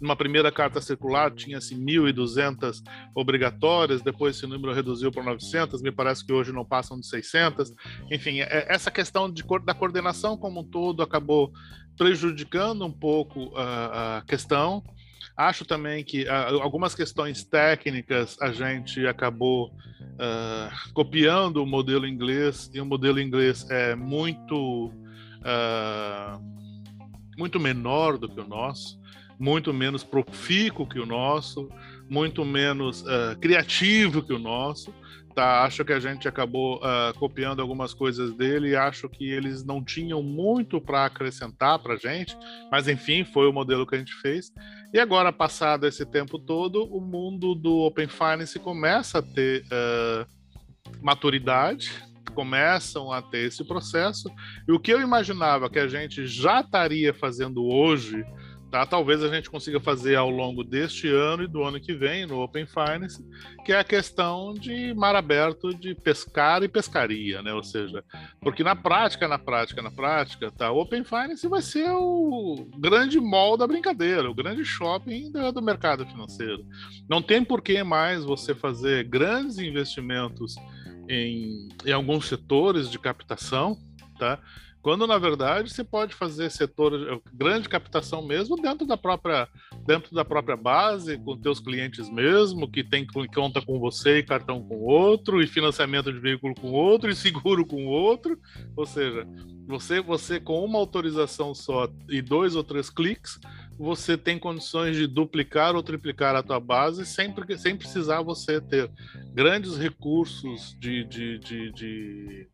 numa 0.00 0.16
primeira 0.16 0.50
carta 0.50 0.80
circular 0.80 1.30
tinha-se 1.30 1.74
1.200 1.74 2.82
obrigatórias, 3.14 4.00
depois 4.00 4.36
esse 4.36 4.46
número 4.46 4.72
reduziu 4.72 5.12
para 5.12 5.22
900, 5.22 5.82
me 5.82 5.92
parece 5.92 6.24
que 6.24 6.32
hoje 6.32 6.52
não 6.52 6.64
passam 6.64 6.98
de 6.98 7.06
600. 7.06 7.72
Enfim, 8.10 8.40
é, 8.40 8.66
essa 8.68 8.90
questão 8.90 9.30
de, 9.30 9.44
da 9.64 9.74
coordenação 9.74 10.36
como 10.36 10.60
um 10.60 10.64
todo 10.64 11.02
acabou 11.02 11.52
prejudicando 11.96 12.84
um 12.86 12.92
pouco 12.92 13.52
a, 13.56 14.18
a 14.18 14.22
questão. 14.22 14.82
Acho 15.40 15.64
também 15.64 16.04
que 16.04 16.24
uh, 16.24 16.60
algumas 16.60 16.94
questões 16.94 17.42
técnicas 17.42 18.36
a 18.42 18.52
gente 18.52 19.06
acabou 19.06 19.68
uh, 19.68 20.92
copiando 20.92 21.62
o 21.62 21.66
modelo 21.66 22.06
inglês 22.06 22.70
e 22.74 22.78
o 22.80 22.84
modelo 22.84 23.18
inglês 23.18 23.66
é 23.70 23.94
muito 23.94 24.88
uh, 25.38 26.38
muito 27.38 27.58
menor 27.58 28.18
do 28.18 28.28
que 28.28 28.38
o 28.38 28.46
nosso, 28.46 29.00
muito 29.38 29.72
menos 29.72 30.04
profícuo 30.04 30.86
que 30.86 31.00
o 31.00 31.06
nosso, 31.06 31.70
muito 32.06 32.44
menos 32.44 33.02
criativo 33.40 34.22
que 34.22 34.34
o 34.34 34.38
nosso. 34.38 34.92
Tá, 35.34 35.62
acho 35.62 35.84
que 35.84 35.92
a 35.92 36.00
gente 36.00 36.26
acabou 36.26 36.78
uh, 36.78 37.16
copiando 37.16 37.62
algumas 37.62 37.94
coisas 37.94 38.34
dele 38.34 38.74
acho 38.74 39.08
que 39.08 39.30
eles 39.30 39.62
não 39.64 39.82
tinham 39.82 40.20
muito 40.22 40.80
para 40.80 41.04
acrescentar 41.04 41.78
para 41.78 41.96
gente, 41.96 42.36
mas 42.70 42.88
enfim, 42.88 43.24
foi 43.24 43.46
o 43.46 43.52
modelo 43.52 43.86
que 43.86 43.94
a 43.94 43.98
gente 43.98 44.12
fez. 44.14 44.52
E 44.92 44.98
agora, 44.98 45.32
passado 45.32 45.86
esse 45.86 46.04
tempo 46.04 46.36
todo, 46.36 46.82
o 46.84 47.00
mundo 47.00 47.54
do 47.54 47.78
Open 47.78 48.08
Finance 48.08 48.58
começa 48.58 49.20
a 49.20 49.22
ter 49.22 49.62
uh, 49.66 50.26
maturidade, 51.00 51.92
começam 52.34 53.12
a 53.12 53.22
ter 53.22 53.46
esse 53.46 53.64
processo, 53.64 54.28
e 54.66 54.72
o 54.72 54.80
que 54.80 54.92
eu 54.92 55.00
imaginava 55.00 55.70
que 55.70 55.78
a 55.78 55.86
gente 55.86 56.26
já 56.26 56.60
estaria 56.60 57.14
fazendo 57.14 57.64
hoje 57.64 58.24
Tá? 58.70 58.86
Talvez 58.86 59.20
a 59.22 59.28
gente 59.28 59.50
consiga 59.50 59.80
fazer 59.80 60.14
ao 60.14 60.30
longo 60.30 60.62
deste 60.62 61.08
ano 61.08 61.42
e 61.42 61.48
do 61.48 61.64
ano 61.64 61.80
que 61.80 61.92
vem 61.92 62.24
no 62.24 62.40
Open 62.40 62.66
Finance, 62.66 63.20
que 63.64 63.72
é 63.72 63.80
a 63.80 63.84
questão 63.84 64.54
de 64.54 64.94
mar 64.94 65.16
aberto 65.16 65.74
de 65.74 65.92
pescar 65.92 66.62
e 66.62 66.68
pescaria, 66.68 67.42
né? 67.42 67.52
Ou 67.52 67.64
seja, 67.64 68.04
porque 68.40 68.62
na 68.62 68.76
prática, 68.76 69.26
na 69.26 69.38
prática, 69.38 69.82
na 69.82 69.90
prática, 69.90 70.52
tá? 70.52 70.70
O 70.70 70.80
Open 70.80 71.02
Finance 71.02 71.48
vai 71.48 71.62
ser 71.62 71.90
o 71.90 72.68
grande 72.78 73.18
mall 73.18 73.56
da 73.56 73.66
brincadeira, 73.66 74.30
o 74.30 74.34
grande 74.34 74.64
shopping 74.64 75.32
do, 75.32 75.50
do 75.50 75.60
mercado 75.60 76.06
financeiro. 76.06 76.64
Não 77.08 77.20
tem 77.20 77.44
por 77.44 77.60
que 77.62 77.82
mais 77.82 78.24
você 78.24 78.54
fazer 78.54 79.02
grandes 79.02 79.58
investimentos 79.58 80.54
em, 81.08 81.68
em 81.84 81.92
alguns 81.92 82.28
setores 82.28 82.88
de 82.88 83.00
captação, 83.00 83.76
tá? 84.16 84.38
Quando 84.82 85.06
na 85.06 85.18
verdade 85.18 85.70
você 85.70 85.84
pode 85.84 86.14
fazer 86.14 86.50
setor 86.50 87.20
grande 87.32 87.68
captação 87.68 88.22
mesmo 88.26 88.56
dentro 88.56 88.86
da 88.86 88.96
própria 88.96 89.46
dentro 89.86 90.14
da 90.14 90.24
própria 90.24 90.56
base, 90.56 91.18
com 91.18 91.36
teus 91.36 91.60
clientes 91.60 92.08
mesmo, 92.10 92.70
que 92.70 92.82
tem 92.82 93.06
conta 93.34 93.60
com 93.60 93.78
você 93.78 94.18
e 94.18 94.22
cartão 94.22 94.62
com 94.62 94.76
outro, 94.78 95.42
e 95.42 95.46
financiamento 95.46 96.12
de 96.12 96.18
veículo 96.18 96.54
com 96.54 96.70
outro, 96.70 97.10
e 97.10 97.14
seguro 97.14 97.66
com 97.66 97.86
outro. 97.86 98.38
Ou 98.76 98.86
seja, 98.86 99.26
você 99.66 100.00
você 100.00 100.40
com 100.40 100.64
uma 100.64 100.78
autorização 100.78 101.54
só 101.54 101.88
e 102.08 102.22
dois 102.22 102.56
ou 102.56 102.64
três 102.64 102.88
cliques, 102.88 103.38
você 103.78 104.16
tem 104.16 104.38
condições 104.38 104.96
de 104.96 105.06
duplicar 105.06 105.74
ou 105.74 105.82
triplicar 105.82 106.36
a 106.36 106.42
tua 106.42 106.60
base 106.60 107.04
sem, 107.06 107.34
sem 107.56 107.76
precisar 107.76 108.22
você 108.22 108.60
ter 108.60 108.90
grandes 109.32 109.76
recursos 109.76 110.76
de, 110.78 111.04
de, 111.04 111.38
de, 111.38 111.72
de 111.72 112.48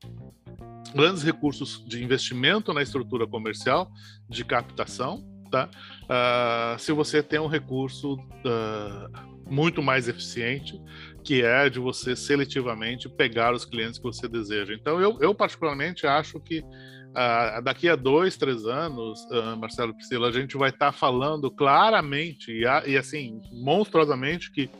grandes 0.94 1.22
recursos 1.22 1.84
de 1.86 2.02
investimento 2.02 2.72
na 2.72 2.82
estrutura 2.82 3.26
comercial, 3.26 3.90
de 4.28 4.44
captação, 4.44 5.24
tá? 5.50 5.68
Uh, 6.04 6.78
se 6.78 6.92
você 6.92 7.22
tem 7.22 7.38
um 7.38 7.46
recurso 7.46 8.14
uh, 8.14 9.50
muito 9.50 9.82
mais 9.82 10.08
eficiente, 10.08 10.80
que 11.22 11.42
é 11.42 11.68
de 11.68 11.78
você 11.78 12.14
seletivamente 12.14 13.08
pegar 13.08 13.52
os 13.54 13.64
clientes 13.64 13.98
que 13.98 14.04
você 14.04 14.28
deseja. 14.28 14.74
Então, 14.74 15.00
eu, 15.00 15.18
eu 15.20 15.34
particularmente 15.34 16.06
acho 16.06 16.40
que 16.40 16.60
uh, 16.60 17.62
daqui 17.62 17.88
a 17.88 17.96
dois, 17.96 18.36
três 18.36 18.64
anos, 18.64 19.26
Marcelo 19.58 19.94
Priscila, 19.94 20.28
a 20.28 20.32
gente 20.32 20.56
vai 20.56 20.70
estar 20.70 20.86
tá 20.86 20.92
falando 20.92 21.50
claramente 21.50 22.52
e, 22.52 22.62
e 22.90 22.96
assim, 22.96 23.40
monstruosamente 23.52 24.50
que 24.50 24.70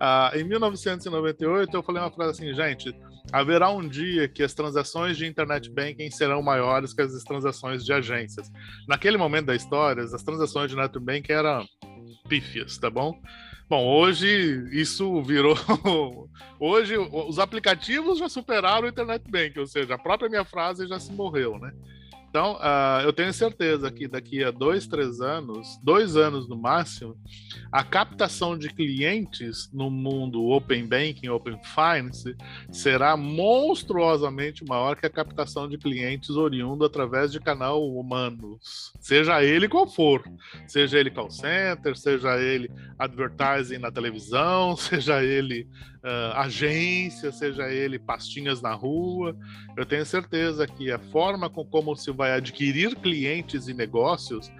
ah, 0.00 0.32
em 0.34 0.42
1998, 0.44 1.76
eu 1.76 1.82
falei 1.82 2.00
uma 2.02 2.10
frase 2.10 2.42
assim, 2.42 2.54
gente, 2.54 2.94
haverá 3.32 3.70
um 3.70 3.86
dia 3.86 4.26
que 4.28 4.42
as 4.42 4.54
transações 4.54 5.16
de 5.16 5.26
internet 5.26 5.70
banking 5.70 6.10
serão 6.10 6.42
maiores 6.42 6.92
que 6.94 7.02
as 7.02 7.22
transações 7.22 7.84
de 7.84 7.92
agências. 7.92 8.50
Naquele 8.88 9.18
momento 9.18 9.46
da 9.46 9.54
história, 9.54 10.02
as 10.02 10.22
transações 10.22 10.70
de 10.70 10.76
internet 10.76 10.98
banking 10.98 11.32
eram 11.32 11.64
pífias, 12.30 12.78
tá 12.78 12.88
bom? 12.88 13.20
Bom, 13.68 13.84
hoje 13.84 14.68
isso 14.72 15.20
virou. 15.22 15.56
hoje 16.60 16.96
os 16.96 17.40
aplicativos 17.40 18.18
já 18.18 18.28
superaram 18.28 18.86
o 18.86 18.88
Internet 18.88 19.24
Bank, 19.28 19.58
ou 19.58 19.66
seja, 19.66 19.94
a 19.94 19.98
própria 19.98 20.30
minha 20.30 20.44
frase 20.44 20.86
já 20.86 21.00
se 21.00 21.12
morreu, 21.12 21.58
né? 21.58 21.72
Então, 22.30 22.54
uh, 22.54 23.02
eu 23.02 23.12
tenho 23.12 23.32
certeza 23.32 23.90
que 23.90 24.06
daqui 24.06 24.44
a 24.44 24.52
dois, 24.52 24.86
três 24.86 25.20
anos, 25.20 25.80
dois 25.82 26.16
anos 26.16 26.48
no 26.48 26.56
máximo, 26.56 27.16
a 27.72 27.82
captação 27.82 28.56
de 28.56 28.68
clientes 28.68 29.68
no 29.72 29.90
mundo 29.90 30.44
Open 30.44 30.86
Banking, 30.86 31.28
Open 31.28 31.58
Finance, 31.64 32.36
será 32.70 33.16
monstruosamente 33.16 34.64
maior 34.64 34.94
que 34.94 35.06
a 35.06 35.10
captação 35.10 35.68
de 35.68 35.76
clientes 35.76 36.30
oriundo 36.30 36.84
através 36.84 37.32
de 37.32 37.40
canal 37.40 37.84
humanos, 37.84 38.92
seja 39.00 39.42
ele 39.42 39.68
qual 39.68 39.88
for, 39.88 40.22
seja 40.68 41.00
ele 41.00 41.10
call 41.10 41.32
center, 41.32 41.96
seja 41.96 42.38
ele 42.38 42.70
advertising 42.96 43.78
na 43.78 43.90
televisão, 43.90 44.76
seja 44.78 45.20
ele 45.20 45.66
uh, 46.04 46.36
agência, 46.36 47.32
seja 47.32 47.68
ele 47.68 47.98
pastinhas 47.98 48.60
na 48.60 48.72
rua. 48.72 49.36
Eu 49.76 49.86
tenho 49.86 50.04
certeza 50.04 50.66
que 50.66 50.90
a 50.90 50.98
forma 50.98 51.48
com 51.48 51.64
como 51.64 51.94
se 51.96 52.10
vai 52.20 52.32
adquirir 52.32 52.94
clientes 52.96 53.66
e 53.66 53.72
negócios 53.72 54.52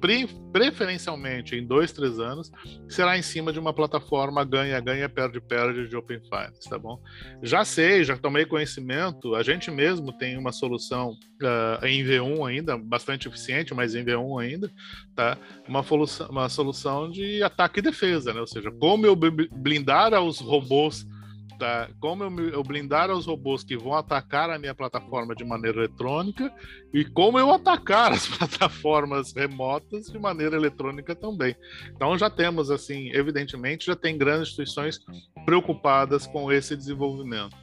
pre 0.00 0.26
preferencialmente 0.50 1.56
em 1.56 1.66
dois, 1.66 1.92
três 1.92 2.18
anos, 2.18 2.50
será 2.88 3.18
em 3.18 3.22
cima 3.22 3.52
de 3.52 3.58
uma 3.58 3.72
plataforma 3.72 4.44
ganha-ganha, 4.44 5.08
perde-perde 5.08 5.88
de 5.88 5.96
Open 5.96 6.20
Finance, 6.20 6.70
tá 6.70 6.78
bom? 6.78 7.00
Já 7.42 7.64
sei, 7.64 8.04
já 8.04 8.16
tomei 8.16 8.46
conhecimento, 8.46 9.34
a 9.34 9.42
gente 9.42 9.68
mesmo 9.70 10.16
tem 10.16 10.38
uma 10.38 10.52
solução 10.52 11.10
uh, 11.10 11.84
em 11.84 12.04
V1 12.04 12.48
ainda, 12.48 12.78
bastante 12.78 13.26
eficiente, 13.26 13.74
mas 13.74 13.96
em 13.96 14.04
V1 14.04 14.42
ainda, 14.42 14.70
tá? 15.14 15.36
Uma 15.68 15.82
solução, 15.82 16.28
uma 16.28 16.48
solução 16.48 17.10
de 17.10 17.42
ataque 17.42 17.80
e 17.80 17.82
defesa, 17.82 18.32
né? 18.32 18.40
Ou 18.40 18.46
seja, 18.46 18.70
como 18.70 19.06
eu 19.06 19.16
blindar 19.16 20.14
os 20.22 20.38
robôs 20.38 21.04
tá? 21.58 21.88
Como 22.00 22.24
eu, 22.24 22.48
eu 22.50 22.62
blindar 22.62 23.10
os 23.10 23.26
robôs 23.26 23.64
que 23.64 23.76
vão 23.76 23.94
atacar 23.94 24.50
a 24.50 24.58
minha 24.58 24.74
plataforma 24.74 25.34
de 25.34 25.44
maneira 25.44 25.78
eletrônica 25.78 26.52
e 26.92 27.04
como 27.04 27.38
eu 27.38 27.50
atacar 27.52 28.12
as 28.12 28.26
plataformas 28.38 29.32
remotas 29.32 30.06
de 30.06 30.18
maneira 30.18 30.56
eletrônica 30.56 31.14
também. 31.14 31.56
Então 31.94 32.16
já 32.18 32.28
temos 32.28 32.70
assim, 32.70 33.10
evidentemente, 33.10 33.86
já 33.86 33.96
tem 33.96 34.16
grandes 34.16 34.48
instituições 34.48 35.00
preocupadas 35.44 36.26
com 36.26 36.50
esse 36.52 36.76
desenvolvimento. 36.76 37.56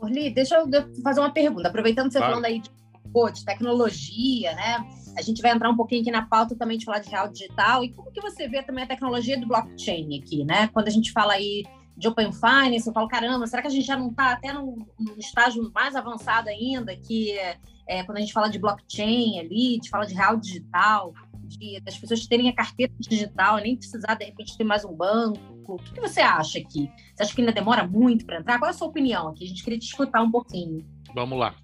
Orli, 0.00 0.30
deixa 0.30 0.56
eu 0.56 0.66
fazer 1.02 1.20
uma 1.20 1.32
pergunta, 1.32 1.68
aproveitando 1.68 2.10
você 2.10 2.18
claro. 2.18 2.32
falando 2.32 2.46
aí 2.46 2.60
de, 2.60 2.70
pô, 3.12 3.30
de 3.30 3.44
tecnologia, 3.44 4.54
né? 4.54 4.78
A 5.16 5.22
gente 5.22 5.42
vai 5.42 5.52
entrar 5.52 5.68
um 5.68 5.76
pouquinho 5.76 6.00
aqui 6.00 6.10
na 6.10 6.26
pauta 6.26 6.56
também 6.56 6.78
de 6.78 6.84
falar 6.84 7.00
de 7.00 7.10
real 7.10 7.28
digital 7.28 7.84
e 7.84 7.92
como 7.92 8.10
que 8.10 8.20
você 8.20 8.48
vê 8.48 8.62
também 8.62 8.84
a 8.84 8.86
tecnologia 8.86 9.38
do 9.38 9.46
blockchain 9.46 10.18
aqui, 10.18 10.44
né? 10.44 10.68
Quando 10.68 10.88
a 10.88 10.90
gente 10.90 11.12
fala 11.12 11.34
aí 11.34 11.64
de 12.00 12.08
Open 12.08 12.32
Finance, 12.32 12.86
eu 12.86 12.92
falo, 12.94 13.06
caramba, 13.06 13.46
será 13.46 13.60
que 13.60 13.68
a 13.68 13.70
gente 13.70 13.86
já 13.86 13.96
não 13.96 14.08
está 14.08 14.32
até 14.32 14.52
no, 14.52 14.86
no, 14.98 15.18
estágio 15.18 15.70
mais 15.74 15.94
avançado 15.94 16.48
ainda, 16.48 16.96
que 16.96 17.38
é, 17.86 18.02
quando 18.04 18.16
a 18.16 18.20
gente 18.20 18.32
fala 18.32 18.48
de 18.48 18.58
blockchain 18.58 19.38
ali, 19.38 19.78
de 19.78 19.90
fala 19.90 20.06
de 20.06 20.14
real 20.14 20.38
digital, 20.38 21.12
de, 21.44 21.78
das 21.80 21.98
pessoas 21.98 22.26
terem 22.26 22.48
a 22.48 22.54
carteira 22.54 22.92
digital, 22.98 23.58
nem 23.58 23.76
precisar, 23.76 24.14
de 24.14 24.24
repente, 24.24 24.56
ter 24.56 24.64
mais 24.64 24.82
um 24.84 24.94
banco. 24.94 25.38
O 25.68 25.76
que, 25.76 25.92
que 25.92 26.00
você 26.00 26.20
acha 26.20 26.58
aqui? 26.58 26.90
Você 27.14 27.22
acha 27.22 27.34
que 27.34 27.40
ainda 27.42 27.52
demora 27.52 27.86
muito 27.86 28.24
para 28.24 28.38
entrar? 28.38 28.58
Qual 28.58 28.68
é 28.68 28.70
a 28.70 28.76
sua 28.76 28.88
opinião 28.88 29.28
aqui? 29.28 29.44
A 29.44 29.48
gente 29.48 29.62
queria 29.62 29.78
te 29.78 29.86
escutar 29.86 30.22
um 30.22 30.30
pouquinho. 30.30 30.84
Vamos 31.14 31.38
lá. 31.38 31.54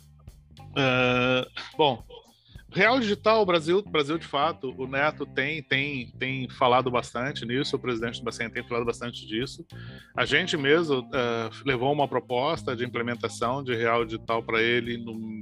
Uh, 0.61 1.49
bom, 1.79 2.05
Real 2.77 3.01
Digital, 3.01 3.41
o 3.41 3.47
Brasil, 3.47 3.83
Brasil 3.83 4.19
de 4.19 4.27
fato, 4.27 4.75
o 4.77 4.87
Neto 4.87 5.25
tem, 5.25 5.63
tem, 5.63 6.09
tem 6.19 6.47
falado 6.51 6.91
bastante 6.91 7.47
nisso, 7.47 7.75
o 7.75 7.79
presidente 7.79 8.19
do 8.21 8.25
Bacen 8.25 8.51
tem 8.51 8.63
falado 8.63 8.85
bastante 8.85 9.27
disso. 9.27 9.65
A 10.15 10.27
gente 10.27 10.59
mesmo 10.59 11.01
uh, 11.01 11.51
levou 11.65 11.91
uma 11.91 12.07
proposta 12.07 12.77
de 12.77 12.85
implementação 12.85 13.65
de 13.65 13.75
Real 13.75 14.05
Digital 14.05 14.43
para 14.43 14.61
ele 14.61 14.99
no, 14.99 15.39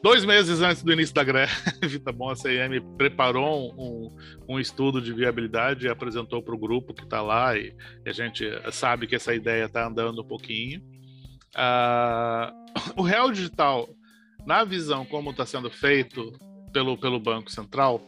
dois 0.00 0.24
meses 0.24 0.60
antes 0.60 0.84
do 0.84 0.92
início 0.92 1.12
da 1.12 1.24
greve, 1.24 1.52
tá 1.98 2.12
bom? 2.12 2.30
A 2.30 2.36
CIM 2.36 2.80
preparou 2.96 3.72
um, 3.76 4.16
um 4.48 4.60
estudo 4.60 5.02
de 5.02 5.12
viabilidade 5.12 5.86
e 5.86 5.88
apresentou 5.88 6.40
para 6.40 6.54
o 6.54 6.58
grupo 6.58 6.94
que 6.94 7.02
está 7.02 7.20
lá 7.20 7.56
e, 7.56 7.74
e, 8.06 8.08
a 8.08 8.12
gente 8.12 8.44
sabe 8.70 9.08
que 9.08 9.16
essa 9.16 9.34
ideia 9.34 9.64
está 9.64 9.84
andando 9.84 10.22
um 10.22 10.26
pouquinho. 10.26 10.80
Uh, 11.56 12.54
o 12.96 13.02
Real 13.02 13.32
Digital 13.32 13.88
na 14.46 14.64
visão 14.64 15.04
como 15.04 15.30
está 15.30 15.44
sendo 15.46 15.70
feito 15.70 16.32
pelo, 16.72 16.96
pelo 16.96 17.18
Banco 17.18 17.50
Central, 17.50 18.00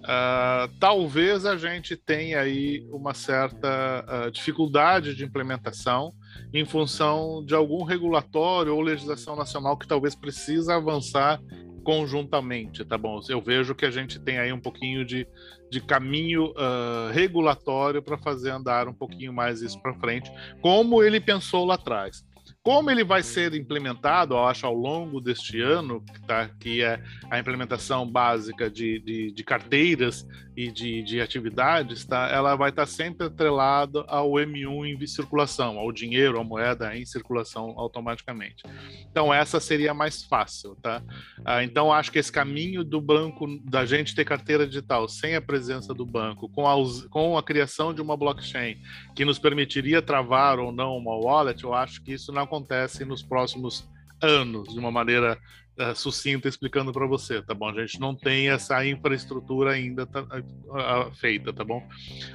uh, 0.00 0.68
talvez 0.78 1.46
a 1.46 1.56
gente 1.56 1.96
tenha 1.96 2.40
aí 2.40 2.86
uma 2.90 3.14
certa 3.14 4.04
uh, 4.26 4.30
dificuldade 4.30 5.14
de 5.14 5.24
implementação 5.24 6.12
em 6.52 6.64
função 6.64 7.44
de 7.44 7.54
algum 7.54 7.84
regulatório 7.84 8.74
ou 8.74 8.80
legislação 8.80 9.36
nacional 9.36 9.76
que 9.76 9.86
talvez 9.86 10.14
precisa 10.14 10.76
avançar 10.76 11.40
conjuntamente, 11.82 12.84
tá 12.84 12.98
bom? 12.98 13.20
Eu 13.28 13.40
vejo 13.40 13.74
que 13.74 13.86
a 13.86 13.90
gente 13.90 14.18
tem 14.18 14.38
aí 14.38 14.52
um 14.52 14.60
pouquinho 14.60 15.04
de, 15.04 15.26
de 15.70 15.80
caminho 15.80 16.50
uh, 16.50 17.10
regulatório 17.12 18.02
para 18.02 18.18
fazer 18.18 18.50
andar 18.50 18.86
um 18.86 18.92
pouquinho 18.92 19.32
mais 19.32 19.62
isso 19.62 19.80
para 19.80 19.94
frente, 19.94 20.30
como 20.60 21.02
ele 21.02 21.20
pensou 21.20 21.64
lá 21.64 21.74
atrás. 21.74 22.24
Como 22.62 22.90
ele 22.90 23.02
vai 23.02 23.22
ser 23.22 23.54
implementado, 23.54 24.34
eu 24.34 24.44
acho, 24.44 24.66
ao 24.66 24.74
longo 24.74 25.18
deste 25.18 25.62
ano, 25.62 26.04
tá, 26.26 26.46
que 26.46 26.82
é 26.82 27.02
a 27.30 27.38
implementação 27.38 28.06
básica 28.06 28.68
de, 28.70 29.00
de, 29.00 29.32
de 29.32 29.44
carteiras 29.44 30.26
e 30.54 30.70
de, 30.70 31.02
de, 31.02 31.20
atividades, 31.22 32.04
tá, 32.04 32.28
ela 32.28 32.54
vai 32.56 32.68
estar 32.68 32.84
sempre 32.84 33.28
atrelada 33.28 34.04
ao 34.06 34.32
M1 34.32 35.02
em 35.02 35.06
circulação, 35.06 35.78
ao 35.78 35.90
dinheiro, 35.90 36.38
à 36.38 36.44
moeda 36.44 36.94
em 36.94 37.06
circulação 37.06 37.72
automaticamente. 37.78 38.62
Então, 39.10 39.32
essa 39.32 39.58
seria 39.58 39.94
mais 39.94 40.22
fácil. 40.22 40.76
Tá? 40.82 41.02
Ah, 41.42 41.64
então, 41.64 41.90
acho 41.90 42.12
que 42.12 42.18
esse 42.18 42.30
caminho 42.30 42.84
do 42.84 43.00
banco, 43.00 43.46
da 43.64 43.86
gente 43.86 44.14
ter 44.14 44.26
carteira 44.26 44.66
digital 44.66 45.08
sem 45.08 45.34
a 45.34 45.40
presença 45.40 45.94
do 45.94 46.04
banco, 46.04 46.46
com 46.50 46.68
a, 46.68 46.74
com 47.08 47.38
a 47.38 47.42
criação 47.42 47.94
de 47.94 48.02
uma 48.02 48.16
blockchain 48.16 48.76
que 49.16 49.24
nos 49.24 49.38
permitiria 49.38 50.02
travar 50.02 50.58
ou 50.58 50.70
não 50.70 50.94
uma 50.94 51.16
wallet, 51.16 51.64
eu 51.64 51.72
acho 51.72 52.02
que 52.02 52.12
isso 52.12 52.30
não 52.32 52.42
acontece 52.42 52.59
nos 53.04 53.22
próximos 53.22 53.88
anos, 54.22 54.72
de 54.72 54.78
uma 54.78 54.90
maneira 54.90 55.38
uh, 55.78 55.94
sucinta 55.94 56.48
explicando 56.48 56.92
para 56.92 57.06
você, 57.06 57.42
tá 57.42 57.54
bom? 57.54 57.68
A 57.68 57.86
gente 57.86 57.98
não 58.00 58.14
tem 58.14 58.48
essa 58.48 58.84
infraestrutura 58.86 59.72
ainda 59.72 60.06
tá, 60.06 60.22
uh, 60.22 61.14
feita, 61.14 61.52
tá 61.52 61.64
bom? 61.64 61.86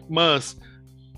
Mas 0.10 0.60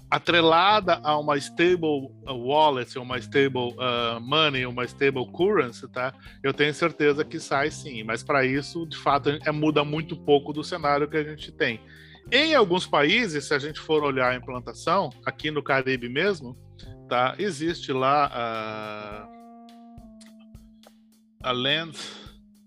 atrelada 0.10 1.00
a 1.04 1.18
uma 1.18 1.38
stable 1.38 2.10
wallet, 2.26 2.98
uma 2.98 3.18
stable 3.18 3.74
uh, 3.74 4.22
money, 4.22 4.66
uma 4.66 4.86
stable 4.86 5.26
currency, 5.32 5.88
tá? 5.90 6.14
Eu 6.42 6.54
tenho 6.54 6.74
certeza 6.74 7.26
que 7.26 7.40
sai 7.40 7.70
sim, 7.72 8.04
mas 8.04 8.24
para 8.24 8.46
isso, 8.46 8.86
de 8.86 8.98
fato, 8.98 9.30
é, 9.30 9.52
muda 9.52 9.84
muito 9.84 10.16
pouco 10.16 10.54
do 10.54 10.64
cenário 10.64 11.10
que 11.10 11.18
a 11.18 11.24
gente 11.24 11.52
tem. 11.52 11.82
Em 12.32 12.56
alguns 12.56 12.86
países, 12.86 13.46
se 13.46 13.54
a 13.54 13.60
gente 13.60 13.80
for 13.80 14.04
olhar 14.04 14.32
a 14.32 14.36
implantação, 14.36 15.10
aqui 15.26 15.52
no 15.52 15.64
Caribe 15.64 16.10
mesmo, 16.10 16.58
tá? 17.08 17.36
Existe 17.40 17.92
lá 17.92 18.30
a, 18.34 19.28
a 21.44 21.52
Land 21.52 21.98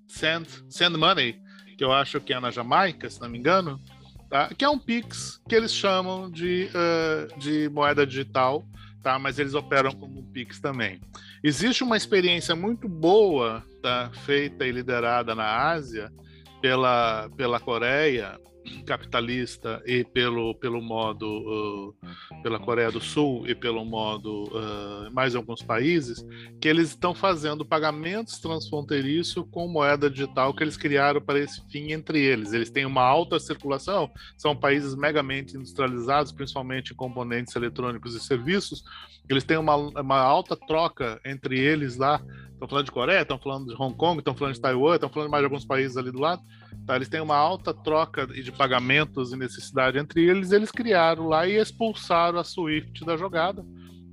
Send, 0.08 0.48
Send 0.68 0.96
Money, 0.96 1.40
que 1.76 1.84
eu 1.84 1.92
acho 1.92 2.20
que 2.20 2.32
é 2.32 2.40
na 2.40 2.50
Jamaica, 2.50 3.08
se 3.08 3.20
não 3.20 3.28
me 3.28 3.38
engano, 3.38 3.80
tá? 4.28 4.48
Que 4.48 4.64
é 4.64 4.68
um 4.68 4.78
Pix 4.78 5.40
que 5.48 5.54
eles 5.54 5.74
chamam 5.74 6.30
de, 6.30 6.68
uh, 6.74 7.38
de 7.38 7.68
moeda 7.68 8.06
digital, 8.06 8.66
tá? 9.02 9.18
Mas 9.18 9.38
eles 9.38 9.54
operam 9.54 9.92
como 9.92 10.22
Pix 10.32 10.60
também. 10.60 11.00
Existe 11.42 11.82
uma 11.82 11.96
experiência 11.96 12.54
muito 12.54 12.88
boa, 12.88 13.64
tá? 13.82 14.10
Feita 14.24 14.66
e 14.66 14.72
liderada 14.72 15.34
na 15.34 15.68
Ásia 15.68 16.12
pela 16.60 17.30
pela 17.36 17.58
Coreia 17.58 18.38
capitalista 18.84 19.82
e 19.86 20.04
pelo, 20.04 20.54
pelo 20.54 20.80
modo 20.80 21.26
uh, 21.26 22.42
pela 22.42 22.58
Coreia 22.58 22.90
do 22.90 23.00
Sul 23.00 23.46
e 23.46 23.54
pelo 23.54 23.84
modo 23.84 24.44
uh, 24.44 25.10
mais 25.12 25.34
alguns 25.34 25.62
países 25.62 26.24
que 26.60 26.68
eles 26.68 26.90
estão 26.90 27.14
fazendo 27.14 27.64
pagamentos 27.64 28.38
transfronteiriços 28.38 29.44
com 29.50 29.68
moeda 29.68 30.10
digital 30.10 30.54
que 30.54 30.62
eles 30.62 30.76
criaram 30.76 31.20
para 31.20 31.38
esse 31.38 31.62
fim 31.70 31.92
entre 31.92 32.20
eles. 32.20 32.52
Eles 32.52 32.70
têm 32.70 32.84
uma 32.84 33.02
alta 33.02 33.38
circulação, 33.38 34.10
são 34.36 34.56
países 34.56 34.94
megamente 34.94 35.56
industrializados, 35.56 36.32
principalmente 36.32 36.92
em 36.92 36.96
componentes 36.96 37.54
eletrônicos 37.54 38.14
e 38.14 38.20
serviços. 38.20 38.82
Eles 39.28 39.44
têm 39.44 39.56
uma, 39.56 39.76
uma 39.76 40.18
alta 40.18 40.56
troca 40.56 41.20
entre 41.24 41.58
eles 41.58 41.96
lá. 41.96 42.20
Estão 42.60 42.68
falando 42.68 42.84
de 42.84 42.92
Coreia, 42.92 43.22
estão 43.22 43.38
falando 43.38 43.74
de 43.74 43.82
Hong 43.82 43.96
Kong, 43.96 44.18
estão 44.18 44.34
falando 44.34 44.54
de 44.54 44.60
Taiwan, 44.60 44.94
estão 44.94 45.08
falando 45.08 45.28
de 45.28 45.32
mais 45.32 45.44
alguns 45.44 45.64
países 45.64 45.96
ali 45.96 46.10
do 46.12 46.20
lado 46.20 46.42
Tá? 46.86 46.96
Eles 46.96 47.08
têm 47.08 47.20
uma 47.20 47.36
alta 47.36 47.72
troca 47.72 48.26
de 48.26 48.50
pagamentos 48.50 49.32
e 49.32 49.36
necessidade 49.36 49.98
entre 49.98 50.28
eles. 50.28 50.50
Eles 50.50 50.70
criaram 50.70 51.28
lá 51.28 51.46
e 51.46 51.56
expulsaram 51.56 52.38
a 52.38 52.44
Swift 52.44 53.04
da 53.04 53.16
jogada. 53.16 53.64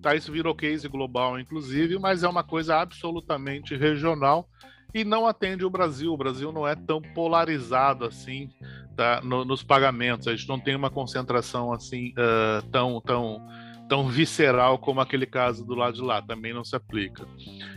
Tá? 0.02 0.16
Isso 0.16 0.32
virou 0.32 0.54
case 0.54 0.88
global, 0.88 1.40
inclusive, 1.40 1.98
mas 1.98 2.24
é 2.24 2.28
uma 2.28 2.44
coisa 2.44 2.78
absolutamente 2.78 3.76
regional 3.76 4.48
e 4.94 5.04
não 5.04 5.26
atende 5.26 5.66
o 5.66 5.70
Brasil. 5.70 6.14
O 6.14 6.18
Brasil 6.18 6.52
não 6.52 6.68
é 6.68 6.76
tão 6.76 7.02
polarizado 7.02 8.06
assim 8.06 8.50
tá? 8.96 9.22
No, 9.24 9.44
nos 9.44 9.64
pagamentos. 9.64 10.28
A 10.28 10.36
gente 10.36 10.48
não 10.48 10.60
tem 10.60 10.76
uma 10.76 10.90
concentração 10.90 11.74
assim 11.74 12.10
uh, 12.12 12.62
tão, 12.70 13.02
tão 13.02 13.42
tão 13.88 14.08
visceral 14.08 14.78
como 14.78 15.00
aquele 15.00 15.26
caso 15.26 15.66
do 15.66 15.76
lado 15.76 15.96
de 15.96 16.02
lá, 16.02 16.22
também 16.22 16.54
não 16.54 16.64
se 16.64 16.76
aplica. 16.76 17.26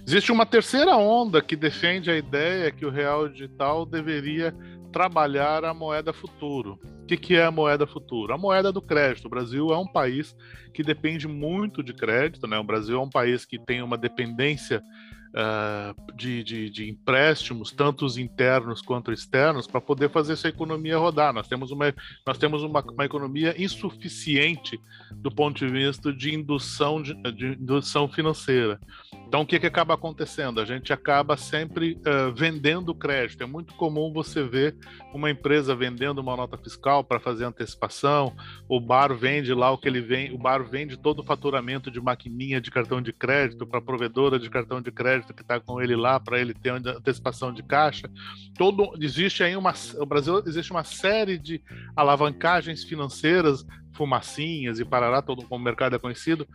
Existe 0.07 0.33
uma 0.33 0.44
terceira 0.44 0.96
onda 0.96 1.40
que 1.40 1.57
defende 1.57 2.11
a 2.11 2.16
ideia 2.16 2.70
que 2.70 2.85
o 2.85 2.90
real 2.90 3.29
digital 3.29 3.87
deveria 3.87 4.55
trabalhar 4.90 5.64
a 5.64 5.73
moeda 5.73 6.12
futuro. 6.12 6.79
O 7.03 7.07
que, 7.07 7.35
é 7.35 7.44
a 7.44 7.51
moeda 7.51 7.87
futuro? 7.87 8.33
A 8.33 8.38
moeda 8.38 8.70
do 8.73 8.83
crédito. 8.83 9.27
O 9.27 9.31
Brasil 9.31 9.73
é 9.73 9.79
um 9.79 9.87
país 9.87 10.37
que 10.73 10.83
depende 10.83 11.27
muito 11.27 11.83
de 11.83 11.92
crédito, 11.92 12.46
né? 12.46 12.59
O 12.59 12.64
Brasil 12.64 12.96
é 12.96 13.01
um 13.01 13.11
país 13.11 13.44
que 13.44 13.59
tem 13.59 13.83
uma 13.83 13.99
dependência 13.99 14.83
uh, 15.30 16.14
de, 16.14 16.42
de, 16.42 16.70
de, 16.70 16.90
empréstimos, 16.90 17.72
tanto 17.72 18.04
os 18.04 18.18
internos 18.18 18.82
quanto 18.82 19.12
externos, 19.12 19.66
para 19.66 19.80
poder 19.80 20.10
fazer 20.10 20.34
essa 20.34 20.48
economia 20.48 20.98
rodar. 20.98 21.32
Nós 21.32 21.48
temos, 21.48 21.70
uma, 21.70 21.94
nós 22.26 22.38
temos 22.38 22.62
uma, 22.62 22.80
uma 22.80 23.04
economia 23.04 23.54
insuficiente 23.60 24.80
do 25.12 25.30
ponto 25.30 25.58
de 25.58 25.72
vista 25.72 26.12
de 26.12 26.34
indução, 26.34 27.02
de, 27.02 27.14
de 27.32 27.46
indução 27.46 28.08
financeira. 28.08 28.78
Então, 29.26 29.42
o 29.42 29.46
que, 29.46 29.60
que 29.60 29.66
acaba 29.66 29.94
acontecendo? 29.94 30.60
A 30.60 30.64
gente 30.64 30.92
acaba 30.92 31.36
sempre 31.36 31.92
uh, 31.92 32.32
vendendo 32.34 32.94
crédito. 32.94 33.42
É 33.42 33.46
muito 33.46 33.74
comum 33.74 34.12
você 34.12 34.42
ver 34.42 34.76
uma 35.14 35.30
empresa 35.30 35.74
vendendo 35.74 36.18
uma 36.18 36.36
nota 36.36 36.58
fiscal 36.58 37.04
para 37.04 37.20
fazer 37.20 37.44
antecipação. 37.44 38.34
O 38.68 38.80
bar 38.80 39.14
vende 39.14 39.54
lá 39.54 39.70
o 39.70 39.78
que 39.78 39.86
ele 39.86 40.00
vende, 40.00 40.34
o 40.34 40.38
bar 40.38 40.64
vende 40.64 40.96
todo 40.96 41.20
o 41.20 41.24
faturamento 41.24 41.90
de 41.90 42.00
maquininha 42.00 42.60
de 42.60 42.70
cartão 42.70 43.00
de 43.00 43.12
crédito 43.12 43.66
para 43.66 43.80
provedora 43.80 44.38
de 44.38 44.50
cartão 44.50 44.80
de 44.80 44.90
crédito 44.90 45.19
que 45.24 45.42
está 45.42 45.61
com 45.61 45.80
ele 45.80 45.96
lá 45.96 46.18
para 46.18 46.40
ele 46.40 46.54
ter 46.54 46.70
antecipação 46.70 47.52
de 47.52 47.62
caixa. 47.62 48.11
Todo 48.56 48.92
existe 49.00 49.42
aí 49.42 49.56
uma, 49.56 49.74
o 49.98 50.06
Brasil 50.06 50.42
existe 50.46 50.70
uma 50.70 50.85
série 50.85 51.38
de 51.38 51.62
alavancagens 51.96 52.85
financeiras, 52.85 53.64
fumacinhas 53.94 54.80
e 54.80 54.85
parará, 54.85 55.20
todo 55.20 55.46
o 55.48 55.59
mercado 55.59 55.96
é 55.96 55.98
conhecido 55.98 56.46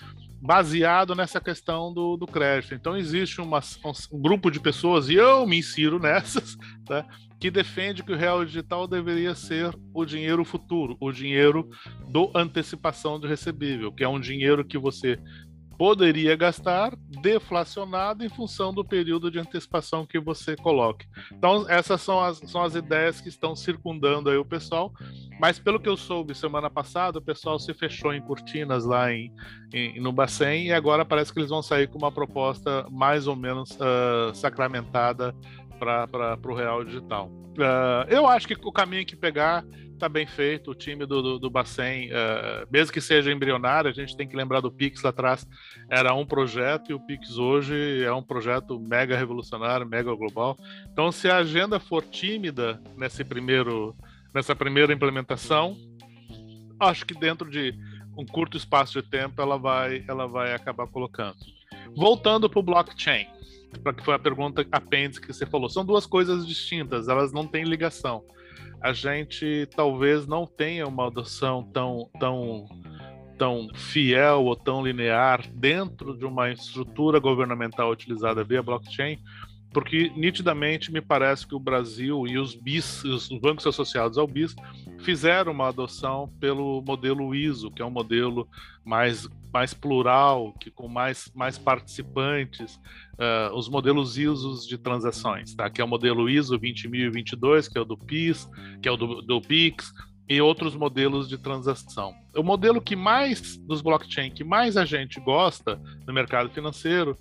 baseado 0.41 1.15
nessa 1.15 1.41
questão 1.41 1.93
do, 1.93 2.15
do 2.17 2.27
crédito. 2.27 2.75
Então 2.75 2.95
existe 2.95 3.41
uma, 3.41 3.59
um, 4.11 4.21
grupo 4.21 4.51
de 4.51 4.59
pessoas, 4.59 5.09
e 5.09 5.15
eu 5.15 5.45
me 5.47 5.57
insiro 5.57 5.97
nessas, 5.99 6.55
tá, 6.85 7.05
que 7.39 7.49
defende 7.49 8.03
que 8.03 8.11
o 8.11 8.17
real 8.17 8.45
digital 8.45 8.87
deveria 8.87 9.33
ser 9.33 9.75
o 9.93 10.05
dinheiro 10.05 10.45
futuro, 10.45 10.95
o 10.99 11.11
dinheiro 11.11 11.69
do 12.07 12.31
antecipação 12.35 13.19
de 13.19 13.27
recebível, 13.27 13.91
que 13.91 14.03
é 14.03 14.07
um 14.07 14.19
dinheiro 14.19 14.63
que 14.63 14.77
você 14.77 15.19
poderia 15.77 16.35
gastar 16.35 16.95
deflacionado 17.21 18.23
em 18.23 18.29
função 18.29 18.73
do 18.73 18.83
período 18.83 19.29
de 19.29 19.39
antecipação 19.39 20.05
que 20.05 20.19
você 20.19 20.55
coloque. 20.55 21.05
Então, 21.31 21.65
essas 21.69 22.01
são 22.01 22.21
as, 22.21 22.37
são 22.39 22.63
as 22.63 22.75
ideias 22.75 23.19
que 23.19 23.29
estão 23.29 23.55
circundando 23.55 24.29
aí 24.29 24.37
o 24.37 24.45
pessoal, 24.45 24.93
mas 25.39 25.59
pelo 25.59 25.79
que 25.79 25.89
eu 25.89 25.97
soube 25.97 26.33
semana 26.33 26.69
passada, 26.69 27.19
o 27.19 27.21
pessoal 27.21 27.59
se 27.59 27.73
fechou 27.73 28.13
em 28.13 28.21
cortinas 28.21 28.85
lá 28.85 29.11
em, 29.11 29.31
em 29.73 29.99
no 29.99 30.11
Bacen 30.11 30.67
e 30.67 30.73
agora 30.73 31.03
parece 31.03 31.33
que 31.33 31.39
eles 31.39 31.49
vão 31.49 31.61
sair 31.61 31.87
com 31.87 31.97
uma 31.97 32.11
proposta 32.11 32.87
mais 32.89 33.27
ou 33.27 33.35
menos 33.35 33.71
uh, 33.71 34.33
sacramentada 34.33 35.35
para 35.77 36.39
o 36.43 36.53
Real 36.53 36.83
Digital. 36.83 37.27
Uh, 37.27 38.09
eu 38.09 38.27
acho 38.27 38.47
que 38.47 38.55
o 38.61 38.71
caminho 38.71 39.05
que 39.05 39.15
pegar 39.15 39.63
tá 39.97 40.09
bem 40.09 40.25
feito. 40.25 40.71
O 40.71 40.75
time 40.75 41.05
do, 41.05 41.21
do, 41.21 41.39
do 41.39 41.49
Bacen, 41.49 42.09
uh, 42.11 42.67
mesmo 42.69 42.93
que 42.93 43.01
seja 43.01 43.31
embrionário, 43.31 43.89
a 43.89 43.93
gente 43.93 44.15
tem 44.15 44.27
que 44.27 44.35
lembrar 44.35 44.61
do 44.61 44.71
Pix 44.71 45.01
lá 45.01 45.09
atrás, 45.09 45.47
era 45.89 46.13
um 46.13 46.25
projeto 46.25 46.91
e 46.91 46.93
o 46.93 46.99
Pix 46.99 47.37
hoje 47.37 48.03
é 48.03 48.13
um 48.13 48.23
projeto 48.23 48.79
mega 48.79 49.17
revolucionário, 49.17 49.85
mega 49.85 50.13
global. 50.13 50.57
Então, 50.91 51.11
se 51.11 51.29
a 51.29 51.37
agenda 51.37 51.79
for 51.79 52.03
tímida 52.03 52.81
nesse 52.97 53.23
primeiro, 53.23 53.95
nessa 54.33 54.55
primeira 54.55 54.93
implementação, 54.93 55.77
acho 56.79 57.05
que 57.05 57.13
dentro 57.13 57.49
de 57.49 57.73
um 58.17 58.25
curto 58.25 58.57
espaço 58.57 59.01
de 59.01 59.09
tempo 59.09 59.41
ela 59.41 59.57
vai, 59.57 60.03
ela 60.07 60.27
vai 60.27 60.53
acabar 60.53 60.87
colocando. 60.87 61.37
Voltando 61.95 62.49
para 62.49 62.59
o 62.59 62.63
blockchain, 62.63 63.27
para 63.79 63.93
que 63.93 64.03
foi 64.03 64.13
a 64.13 64.19
pergunta 64.19 64.65
apêndice 64.71 65.21
que 65.21 65.31
você 65.31 65.45
falou, 65.45 65.69
são 65.69 65.85
duas 65.85 66.05
coisas 66.05 66.45
distintas, 66.45 67.07
elas 67.07 67.31
não 67.31 67.47
têm 67.47 67.63
ligação. 67.63 68.23
A 68.81 68.93
gente 68.93 69.67
talvez 69.75 70.27
não 70.27 70.45
tenha 70.45 70.87
uma 70.87 71.07
adoção 71.07 71.63
tão, 71.63 72.09
tão, 72.19 72.67
tão 73.37 73.67
fiel 73.73 74.43
ou 74.43 74.55
tão 74.55 74.85
linear 74.85 75.41
dentro 75.53 76.17
de 76.17 76.25
uma 76.25 76.51
estrutura 76.51 77.19
governamental 77.19 77.91
utilizada 77.91 78.43
via 78.43 78.61
blockchain, 78.61 79.19
porque 79.71 80.09
nitidamente 80.15 80.91
me 80.91 81.01
parece 81.01 81.45
que 81.45 81.55
o 81.55 81.59
Brasil 81.59 82.25
e 82.27 82.37
os 82.37 82.55
BIS, 82.55 83.03
os 83.03 83.27
bancos 83.39 83.67
associados 83.67 84.17
ao 84.17 84.27
BIS, 84.27 84.55
fizeram 84.99 85.51
uma 85.51 85.67
adoção 85.67 86.31
pelo 86.39 86.81
modelo 86.81 87.33
ISO, 87.33 87.71
que 87.71 87.81
é 87.81 87.85
um 87.85 87.91
modelo 87.91 88.47
mais, 88.83 89.27
mais 89.53 89.73
plural, 89.73 90.53
que 90.59 90.69
com 90.71 90.87
mais, 90.87 91.31
mais 91.35 91.57
participantes, 91.57 92.79
uh, 93.13 93.55
os 93.55 93.69
modelos 93.69 94.17
ISOs 94.17 94.67
de 94.67 94.77
transações, 94.77 95.53
tá? 95.55 95.69
que 95.69 95.81
é 95.81 95.83
o 95.83 95.87
modelo 95.87 96.29
ISO 96.29 96.57
20022, 96.57 97.67
que 97.67 97.77
é 97.77 97.81
o 97.81 97.85
do 97.85 97.97
PIS, 97.97 98.49
que 98.81 98.87
é 98.87 98.91
o 98.91 98.97
do, 98.97 99.21
do 99.21 99.41
PIX, 99.41 99.93
e 100.27 100.41
outros 100.41 100.75
modelos 100.75 101.29
de 101.29 101.37
transação. 101.37 102.13
O 102.35 102.41
modelo 102.41 102.81
que 102.81 102.95
mais 102.95 103.57
dos 103.57 103.81
blockchain 103.81 104.31
que 104.31 104.43
mais 104.43 104.75
a 104.75 104.83
gente 104.83 105.19
gosta 105.19 105.79
no 106.05 106.13
mercado 106.13 106.49
financeiro 106.49 107.15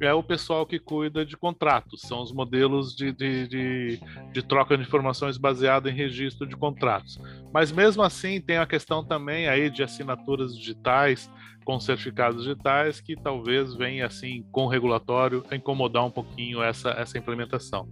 é 0.00 0.12
o 0.12 0.22
pessoal 0.22 0.66
que 0.66 0.78
cuida 0.78 1.24
de 1.24 1.36
contratos, 1.36 2.00
são 2.02 2.22
os 2.22 2.32
modelos 2.32 2.94
de, 2.94 3.12
de, 3.12 3.46
de, 3.46 4.00
de 4.32 4.42
troca 4.42 4.76
de 4.76 4.84
informações 4.84 5.36
baseado 5.36 5.88
em 5.88 5.92
registro 5.92 6.46
de 6.46 6.56
contratos. 6.56 7.18
Mas 7.52 7.70
mesmo 7.70 8.02
assim 8.02 8.40
tem 8.40 8.56
a 8.56 8.66
questão 8.66 9.04
também 9.04 9.48
aí 9.48 9.70
de 9.70 9.82
assinaturas 9.82 10.56
digitais 10.56 11.30
com 11.64 11.80
certificados 11.80 12.44
digitais 12.44 13.00
que 13.00 13.16
talvez 13.16 13.74
venha 13.74 14.06
assim 14.06 14.46
com 14.52 14.68
regulatório 14.68 15.44
a 15.50 15.56
incomodar 15.56 16.06
um 16.06 16.10
pouquinho 16.10 16.62
essa, 16.62 16.90
essa 16.90 17.18
implementação. 17.18 17.88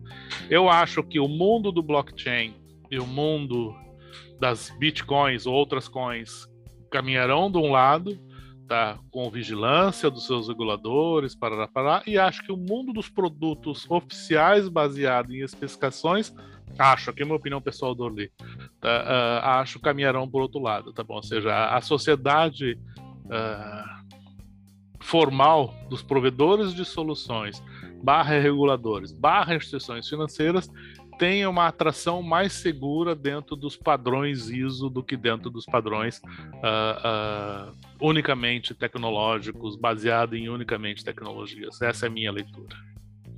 Eu 0.48 0.70
acho 0.70 1.02
que 1.02 1.18
o 1.18 1.26
mundo 1.26 1.72
do 1.72 1.82
blockchain 1.82 2.54
e 2.88 2.98
o 3.00 3.06
mundo 3.06 3.74
das 4.40 4.70
bitcoins 4.78 5.46
ou 5.46 5.54
outras 5.54 5.88
coins 5.88 6.48
caminharão 6.90 7.50
de 7.50 7.58
um 7.58 7.72
lado, 7.72 8.16
tá, 8.68 8.98
com 9.10 9.28
vigilância 9.28 10.08
dos 10.08 10.26
seus 10.26 10.48
reguladores, 10.48 11.34
para 11.34 11.66
parar, 11.66 12.02
e 12.06 12.16
acho 12.16 12.42
que 12.44 12.52
o 12.52 12.56
mundo 12.56 12.92
dos 12.92 13.08
produtos 13.08 13.84
oficiais 13.90 14.68
baseado 14.68 15.34
em 15.34 15.42
especificações, 15.42 16.32
acho, 16.78 17.10
aqui 17.10 17.22
é 17.22 17.26
uma 17.26 17.34
opinião 17.34 17.60
pessoal 17.60 17.94
do 17.94 18.04
Orly, 18.04 18.30
tá, 18.80 18.88
uh, 18.88 19.48
acho 19.60 19.80
caminharão 19.80 20.28
por 20.28 20.42
outro 20.42 20.60
lado, 20.60 20.92
tá 20.92 21.02
bom? 21.02 21.16
Ou 21.16 21.22
seja, 21.22 21.52
a, 21.52 21.76
a 21.76 21.80
sociedade 21.80 22.78
uh, 23.24 24.04
formal 25.00 25.74
dos 25.90 26.02
provedores 26.02 26.72
de 26.72 26.84
soluções, 26.84 27.62
barra 28.02 28.38
reguladores, 28.38 29.12
barra 29.12 29.56
instituições 29.56 30.08
financeiras, 30.08 30.70
tem 31.18 31.46
uma 31.46 31.66
atração 31.68 32.22
mais 32.22 32.52
segura 32.52 33.14
dentro 33.14 33.56
dos 33.56 33.76
padrões 33.76 34.48
ISO 34.48 34.88
do 34.88 35.02
que 35.02 35.16
dentro 35.16 35.50
dos 35.50 35.64
padrões 35.64 36.18
uh, 36.18 37.70
uh, 37.70 37.72
unicamente 38.00 38.74
tecnológicos, 38.74 39.76
baseado 39.76 40.34
em 40.36 40.48
unicamente 40.48 41.04
tecnologias. 41.04 41.80
Essa 41.80 42.06
é 42.06 42.08
a 42.08 42.12
minha 42.12 42.32
leitura. 42.32 42.76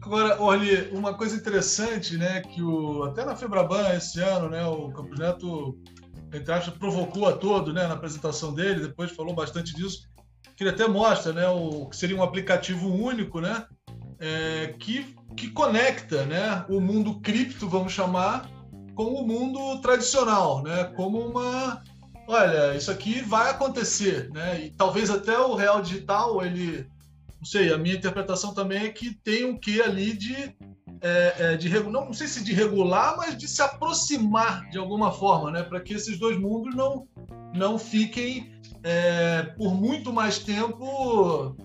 Agora, 0.00 0.40
Orly, 0.40 0.88
uma 0.92 1.14
coisa 1.14 1.36
interessante, 1.36 2.16
né, 2.16 2.40
que 2.40 2.62
o, 2.62 3.04
até 3.04 3.24
na 3.24 3.34
Febraban 3.34 3.94
esse 3.94 4.20
ano, 4.20 4.48
né, 4.48 4.64
o 4.64 4.90
Campos 4.90 5.18
Neto 5.18 5.76
entre 6.32 6.52
aspas, 6.52 6.76
provocou 6.76 7.26
a 7.26 7.32
todo 7.32 7.72
né, 7.72 7.86
na 7.86 7.94
apresentação 7.94 8.52
dele, 8.52 8.86
depois 8.86 9.10
falou 9.12 9.34
bastante 9.34 9.74
disso, 9.74 10.08
que 10.56 10.62
ele 10.62 10.70
até 10.70 10.88
mostra 10.88 11.32
né, 11.32 11.48
o 11.48 11.86
que 11.86 11.96
seria 11.96 12.16
um 12.16 12.22
aplicativo 12.22 12.92
único, 12.92 13.40
né, 13.40 13.66
é, 14.18 14.74
que, 14.78 15.14
que 15.36 15.50
conecta 15.50 16.24
né, 16.26 16.64
o 16.68 16.80
mundo 16.80 17.20
cripto, 17.20 17.68
vamos 17.68 17.92
chamar, 17.92 18.50
com 18.94 19.14
o 19.14 19.26
mundo 19.26 19.80
tradicional, 19.80 20.62
né, 20.62 20.84
como 20.96 21.18
uma. 21.18 21.82
Olha, 22.28 22.74
isso 22.74 22.90
aqui 22.90 23.20
vai 23.20 23.50
acontecer, 23.50 24.30
né? 24.32 24.64
E 24.64 24.70
talvez 24.70 25.10
até 25.10 25.38
o 25.38 25.54
real 25.54 25.80
digital, 25.80 26.44
ele, 26.44 26.84
não 27.38 27.44
sei, 27.44 27.72
a 27.72 27.78
minha 27.78 27.94
interpretação 27.94 28.52
também 28.52 28.82
é 28.82 28.88
que 28.88 29.14
tem 29.14 29.44
um 29.44 29.56
quê 29.56 29.80
ali 29.84 30.12
de 30.12 30.34
é, 31.00 31.34
é, 31.38 31.56
de 31.56 31.68
não, 31.80 32.06
não 32.06 32.12
sei 32.12 32.26
se 32.26 32.42
de 32.42 32.52
regular, 32.52 33.16
mas 33.16 33.36
de 33.36 33.46
se 33.46 33.62
aproximar 33.62 34.68
de 34.70 34.78
alguma 34.78 35.12
forma, 35.12 35.50
né? 35.52 35.62
Para 35.62 35.80
que 35.80 35.94
esses 35.94 36.18
dois 36.18 36.38
mundos 36.38 36.74
não 36.74 37.06
não 37.54 37.78
fiquem 37.78 38.50
é, 38.82 39.42
por 39.56 39.74
muito 39.74 40.12
mais 40.12 40.38
tempo 40.38 41.56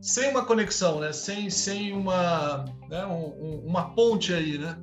sem 0.00 0.30
uma 0.30 0.44
conexão, 0.44 1.00
né? 1.00 1.12
Sem, 1.12 1.50
sem 1.50 1.92
uma, 1.92 2.64
né? 2.88 3.04
Um, 3.06 3.64
uma 3.66 3.90
ponte 3.94 4.32
aí, 4.32 4.58
né? 4.58 4.76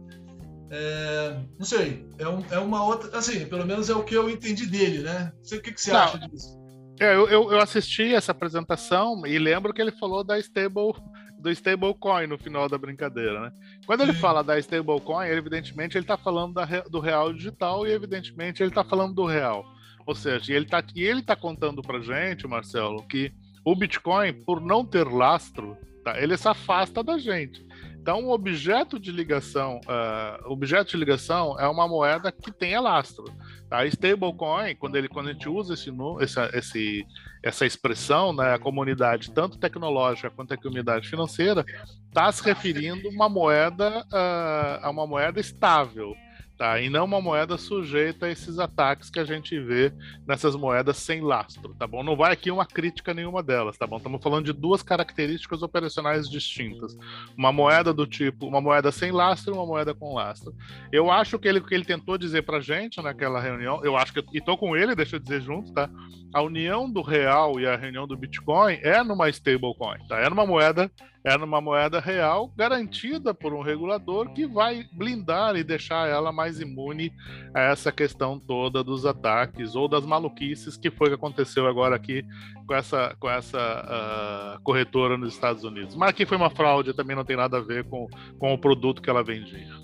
É, 0.70 1.40
não 1.58 1.66
sei, 1.66 2.06
é, 2.20 2.28
um, 2.28 2.44
é, 2.52 2.60
uma 2.60 2.84
outra, 2.84 3.18
assim, 3.18 3.46
pelo 3.46 3.66
menos 3.66 3.90
é 3.90 3.94
o 3.94 4.04
que 4.04 4.16
eu 4.16 4.30
entendi 4.30 4.66
dele, 4.66 5.00
né? 5.00 5.32
Não 5.38 5.46
sei 5.46 5.60
o 5.60 5.62
que, 5.62 5.72
que 5.72 5.80
você 5.80 5.94
não, 5.94 6.00
acha 6.00 6.20
disso. 6.20 6.58
É, 7.00 7.16
eu, 7.16 7.30
eu, 7.30 7.52
eu, 7.52 7.60
assisti 7.60 8.14
essa 8.14 8.32
apresentação 8.32 9.26
e 9.26 9.38
lembro 9.40 9.74
que 9.74 9.82
ele 9.82 9.92
falou 9.92 10.24
da 10.24 10.38
stable 10.40 10.94
do 11.40 11.52
stablecoin 11.52 12.28
no 12.28 12.38
final 12.38 12.68
da 12.68 12.78
brincadeira, 12.78 13.40
né? 13.40 13.52
Quando 13.86 14.02
ele 14.02 14.14
fala 14.14 14.44
da 14.44 14.58
stablecoin, 14.60 15.28
evidentemente 15.28 15.98
ele 15.98 16.04
está 16.04 16.18
falando 16.18 16.56
da, 16.56 16.66
do 16.90 17.00
real 17.00 17.32
digital 17.32 17.86
e 17.86 17.92
evidentemente 17.92 18.62
ele 18.62 18.72
está 18.72 18.84
falando 18.84 19.14
do 19.14 19.26
real. 19.26 19.64
Ou 20.06 20.16
seja, 20.16 20.54
ele 20.54 20.66
está 20.66 20.84
e 20.96 21.04
ele 21.04 21.22
tá 21.22 21.36
contando 21.36 21.82
para 21.82 22.02
gente, 22.02 22.48
Marcelo, 22.48 23.04
que 23.08 23.32
O 23.68 23.76
Bitcoin, 23.76 24.32
por 24.32 24.62
não 24.62 24.86
ter 24.86 25.06
lastro, 25.06 25.78
tá, 26.02 26.18
ele 26.22 26.38
se 26.38 26.48
afasta 26.48 27.04
da 27.04 27.18
gente. 27.18 27.68
Então, 28.00 28.24
o 28.24 28.32
objeto 28.32 28.98
de 28.98 29.12
ligação, 29.12 29.82
uh, 29.84 30.50
objeto 30.50 30.92
de 30.92 30.96
ligação 30.96 31.60
é 31.60 31.68
uma 31.68 31.86
moeda 31.86 32.32
que 32.32 32.50
tenha 32.50 32.80
lastro. 32.80 33.26
A 33.70 33.86
stablecoin, 33.86 34.74
quando, 34.78 34.96
ele, 34.96 35.10
quando 35.10 35.28
a 35.28 35.34
gente 35.34 35.50
usa 35.50 35.74
esse, 35.74 35.92
essa, 36.22 36.50
esse, 36.54 37.06
essa 37.44 37.66
expressão, 37.66 38.32
né, 38.32 38.54
a 38.54 38.58
comunidade, 38.58 39.34
tanto 39.34 39.60
tecnológica 39.60 40.30
quanto 40.30 40.54
a 40.54 40.58
comunidade 40.58 41.10
financeira, 41.10 41.66
está 42.08 42.32
se 42.32 42.42
referindo 42.46 43.10
uma 43.10 43.28
moeda, 43.28 44.00
uh, 44.00 44.80
a 44.82 44.90
uma 44.90 45.06
moeda 45.06 45.42
estável 45.42 46.16
tá? 46.58 46.80
E 46.82 46.90
não 46.90 47.06
uma 47.06 47.22
moeda 47.22 47.58
sujeita 47.58 48.26
a 48.26 48.32
esses 48.32 48.58
ataques 48.58 49.10
que 49.10 49.20
a 49.20 49.24
gente 49.24 49.60
vê 49.60 49.94
nessas 50.26 50.56
moedas 50.56 50.98
sem 50.98 51.22
lastro, 51.22 51.74
tá 51.76 51.86
bom? 51.86 52.04
Não 52.04 52.16
vai 52.16 52.34
aqui 52.34 52.50
uma 52.50 52.66
crítica 52.66 53.14
nenhuma 53.14 53.44
delas, 53.44 53.78
tá 53.78 53.86
bom? 53.86 53.98
Estamos 53.98 54.22
falando 54.22 54.46
de 54.46 54.54
duas 54.54 54.82
características 54.82 55.62
operacionais 55.62 56.30
distintas. 56.30 56.98
Uma 57.38 57.52
moeda 57.52 57.94
do 57.94 58.08
tipo, 58.08 58.48
uma 58.48 58.60
moeda 58.60 58.92
sem 58.92 59.12
lastro 59.12 59.54
e 59.54 59.58
uma 59.58 59.66
moeda 59.66 59.94
com 59.94 60.14
lastro. 60.14 60.54
Eu 60.92 61.12
acho 61.12 61.38
que 61.38 61.48
ele 61.48 61.62
que 61.62 61.74
ele 61.74 61.86
tentou 61.86 62.18
dizer 62.18 62.44
pra 62.44 62.60
gente 62.60 63.02
naquela 63.02 63.40
reunião, 63.40 63.84
eu 63.84 63.96
acho 63.96 64.14
que 64.14 64.24
e 64.34 64.42
tô 64.42 64.58
com 64.58 64.76
ele, 64.76 64.96
deixa 64.96 65.18
eu 65.18 65.20
dizer 65.20 65.42
junto, 65.42 65.72
tá? 65.74 65.90
A 66.34 66.42
união 66.42 66.90
do 66.90 67.02
real 67.02 67.60
e 67.60 67.68
a 67.68 67.76
reunião 67.76 68.08
do 68.08 68.18
Bitcoin 68.18 68.80
é 68.82 69.04
numa 69.04 69.30
stablecoin, 69.30 70.00
tá? 70.08 70.20
É 70.20 70.30
numa 70.30 70.46
moeda 70.46 70.92
é 71.28 71.38
numa 71.38 71.60
moeda 71.60 72.00
real 72.00 72.54
garantida 72.56 73.34
por 73.34 73.54
um 73.54 73.62
regulador 73.62 74.32
que 74.34 74.48
vai 74.48 74.88
blindar 74.94 75.58
e 75.58 75.64
deixar 75.64 76.08
ela 76.08 76.32
mais 76.32 76.62
imune 76.62 77.12
a 77.54 77.62
essa 77.64 77.92
questão 77.92 78.40
toda 78.40 78.82
dos 78.82 79.06
ataques 79.06 79.76
ou 79.76 79.90
das 79.90 80.06
maluquices 80.06 80.78
que 80.78 80.90
foi 80.90 81.10
que 81.10 81.16
aconteceu 81.16 81.68
agora 81.68 81.98
aqui 81.98 82.24
com 82.66 82.74
essa, 82.74 83.14
com 83.20 83.30
essa 83.30 84.56
uh, 84.58 84.64
corretora 84.64 85.18
nos 85.18 85.34
Estados 85.34 85.66
Unidos. 85.66 85.96
Mas 85.96 86.12
aqui 86.12 86.26
foi 86.26 86.38
uma 86.38 86.50
fraude, 86.50 86.94
também 86.94 87.16
não 87.16 87.26
tem 87.26 87.36
nada 87.36 87.58
a 87.58 87.62
ver 87.62 87.84
com, 87.84 88.08
com 88.40 88.54
o 88.54 88.58
produto 88.58 89.02
que 89.02 89.10
ela 89.10 89.24
vendia. 89.24 89.76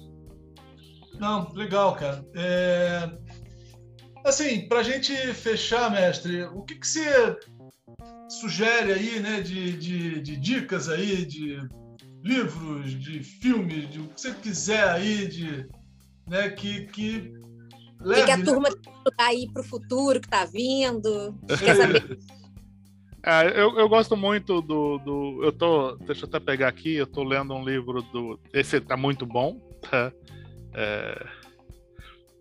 Não, 1.16 1.52
legal, 1.54 1.96
cara. 1.96 2.26
É... 2.36 3.10
Assim, 4.26 4.68
para 4.70 4.80
a 4.80 4.84
gente 4.84 5.14
fechar, 5.34 5.92
mestre, 5.92 6.44
o 6.44 6.64
que, 6.64 6.76
que 6.76 6.88
você 6.88 7.38
sugere 8.30 8.92
aí, 8.92 9.20
né, 9.20 9.42
de, 9.42 9.74
de, 9.78 10.22
de, 10.22 10.36
dicas 10.38 10.90
aí, 10.90 11.26
de 11.26 11.58
livros, 12.24 12.92
de 13.00 13.24
filmes, 13.24 13.90
de 13.90 14.00
o 14.00 14.08
que 14.08 14.22
você 14.22 14.34
quiser 14.34 14.88
aí, 14.90 15.28
de, 15.28 15.68
né, 16.28 16.50
que, 16.50 16.86
que 16.88 17.34
leve, 18.00 18.26
que 18.26 18.32
a 18.32 18.44
turma 18.44 18.70
tá 19.18 19.28
aí 19.28 19.50
para 19.52 19.62
o 19.62 19.66
futuro 19.66 20.20
que 20.20 20.28
está 20.28 20.46
vindo. 20.46 21.38
Quer 21.60 21.76
saber? 21.76 22.20
É, 23.26 23.48
eu, 23.62 23.80
eu 23.80 23.88
gosto 23.88 24.18
muito 24.18 24.62
do, 24.62 24.98
do. 24.98 25.44
Eu 25.44 25.54
tô. 25.54 25.96
Deixa 25.96 26.26
eu 26.26 26.28
até 26.28 26.42
pegar 26.42 26.68
aqui, 26.68 26.96
eu 26.96 27.08
tô 27.08 27.24
lendo 27.24 27.54
um 27.54 27.64
livro 27.64 28.02
do. 28.02 28.38
Esse 28.54 28.82
tá 28.82 28.98
muito 28.98 29.26
bom. 29.26 29.62
Tá? 29.90 30.12
É, 30.74 31.26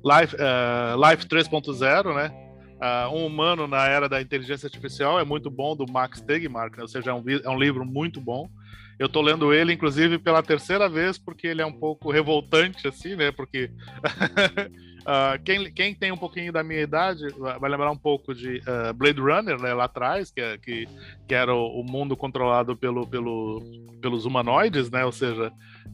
Life, 0.05 0.35
uh, 0.35 1.11
Life 1.11 1.27
3.0, 1.27 2.15
né? 2.15 2.52
Uh, 2.83 3.15
um 3.15 3.27
humano 3.27 3.69
na 3.69 3.87
era 3.87 4.09
da 4.09 4.21
inteligência 4.21 4.67
artificial 4.67 5.21
é 5.21 5.25
muito 5.25 5.49
bom 5.49 5.77
do 5.77 5.87
Max 5.87 6.21
Tegmark, 6.21 6.77
né? 6.77 6.83
ou 6.83 6.89
seja, 6.89 7.13
é 7.13 7.15
um, 7.15 7.23
é 7.45 7.49
um 7.49 7.57
livro 7.57 7.85
muito 7.85 8.21
bom. 8.21 8.51
Eu 8.99 9.07
estou 9.07 9.23
lendo 9.23 9.55
ele, 9.55 9.73
inclusive, 9.73 10.19
pela 10.19 10.43
terceira 10.43 10.89
vez, 10.89 11.17
porque 11.17 11.47
ele 11.47 11.63
é 11.63 11.67
um 11.67 11.73
pouco 11.73 12.11
revoltante, 12.11 12.89
assim, 12.89 13.15
né? 13.15 13.31
Porque 13.31 13.71
uh, 14.05 15.39
quem, 15.45 15.73
quem, 15.73 15.95
tem 15.95 16.11
um 16.11 16.17
pouquinho 16.17 16.53
da 16.53 16.65
minha 16.65 16.81
idade 16.81 17.25
vai 17.61 17.71
lembrar 17.71 17.91
um 17.93 17.97
pouco 17.97 18.35
de 18.35 18.59
uh, 18.59 18.93
Blade 18.95 19.21
Runner, 19.21 19.61
né? 19.61 19.73
Lá 19.73 19.85
atrás, 19.85 20.33
que, 20.33 20.41
é, 20.41 20.59
que, 20.59 20.89
que 21.27 21.35
era 21.35 21.55
o, 21.55 21.81
o, 21.81 21.85
mundo 21.85 22.17
controlado 22.17 22.77
pelo, 22.77 23.07
pelo, 23.07 23.63
pelos 24.01 24.25
humanoides, 24.25 24.91
né? 24.91 25.05
Ou 25.05 25.13
seja, 25.13 25.53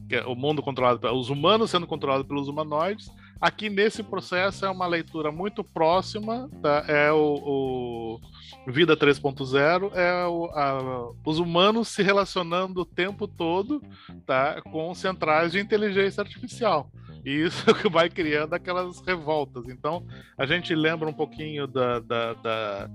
é 0.09 0.21
o 0.25 0.35
mundo 0.35 0.61
controlado, 0.61 1.07
os 1.15 1.29
humanos 1.29 1.69
sendo 1.69 1.87
controlados 1.87 2.27
pelos 2.27 2.47
humanoides 2.47 3.09
Aqui 3.41 3.69
nesse 3.69 4.03
processo 4.03 4.65
é 4.65 4.69
uma 4.69 4.85
leitura 4.85 5.31
muito 5.31 5.63
próxima, 5.63 6.49
tá? 6.61 6.83
é 6.87 7.11
o, 7.11 8.19
o 8.65 8.71
Vida 8.71 8.97
3.0, 8.97 9.91
é 9.95 10.25
o, 10.27 10.45
a, 10.47 11.11
os 11.25 11.39
humanos 11.39 11.87
se 11.87 12.03
relacionando 12.03 12.81
o 12.81 12.85
tempo 12.85 13.27
todo 13.27 13.81
tá? 14.25 14.61
com 14.63 14.93
centrais 14.93 15.53
de 15.53 15.59
inteligência 15.59 16.21
artificial. 16.21 16.91
E 17.25 17.31
isso 17.31 17.65
que 17.75 17.89
vai 17.89 18.09
criando 18.09 18.53
aquelas 18.53 18.99
revoltas. 19.01 19.69
Então, 19.69 20.05
a 20.37 20.45
gente 20.45 20.75
lembra 20.75 21.07
um 21.07 21.13
pouquinho 21.13 21.65
da, 21.65 21.99
da, 21.99 22.33
da 22.33 22.89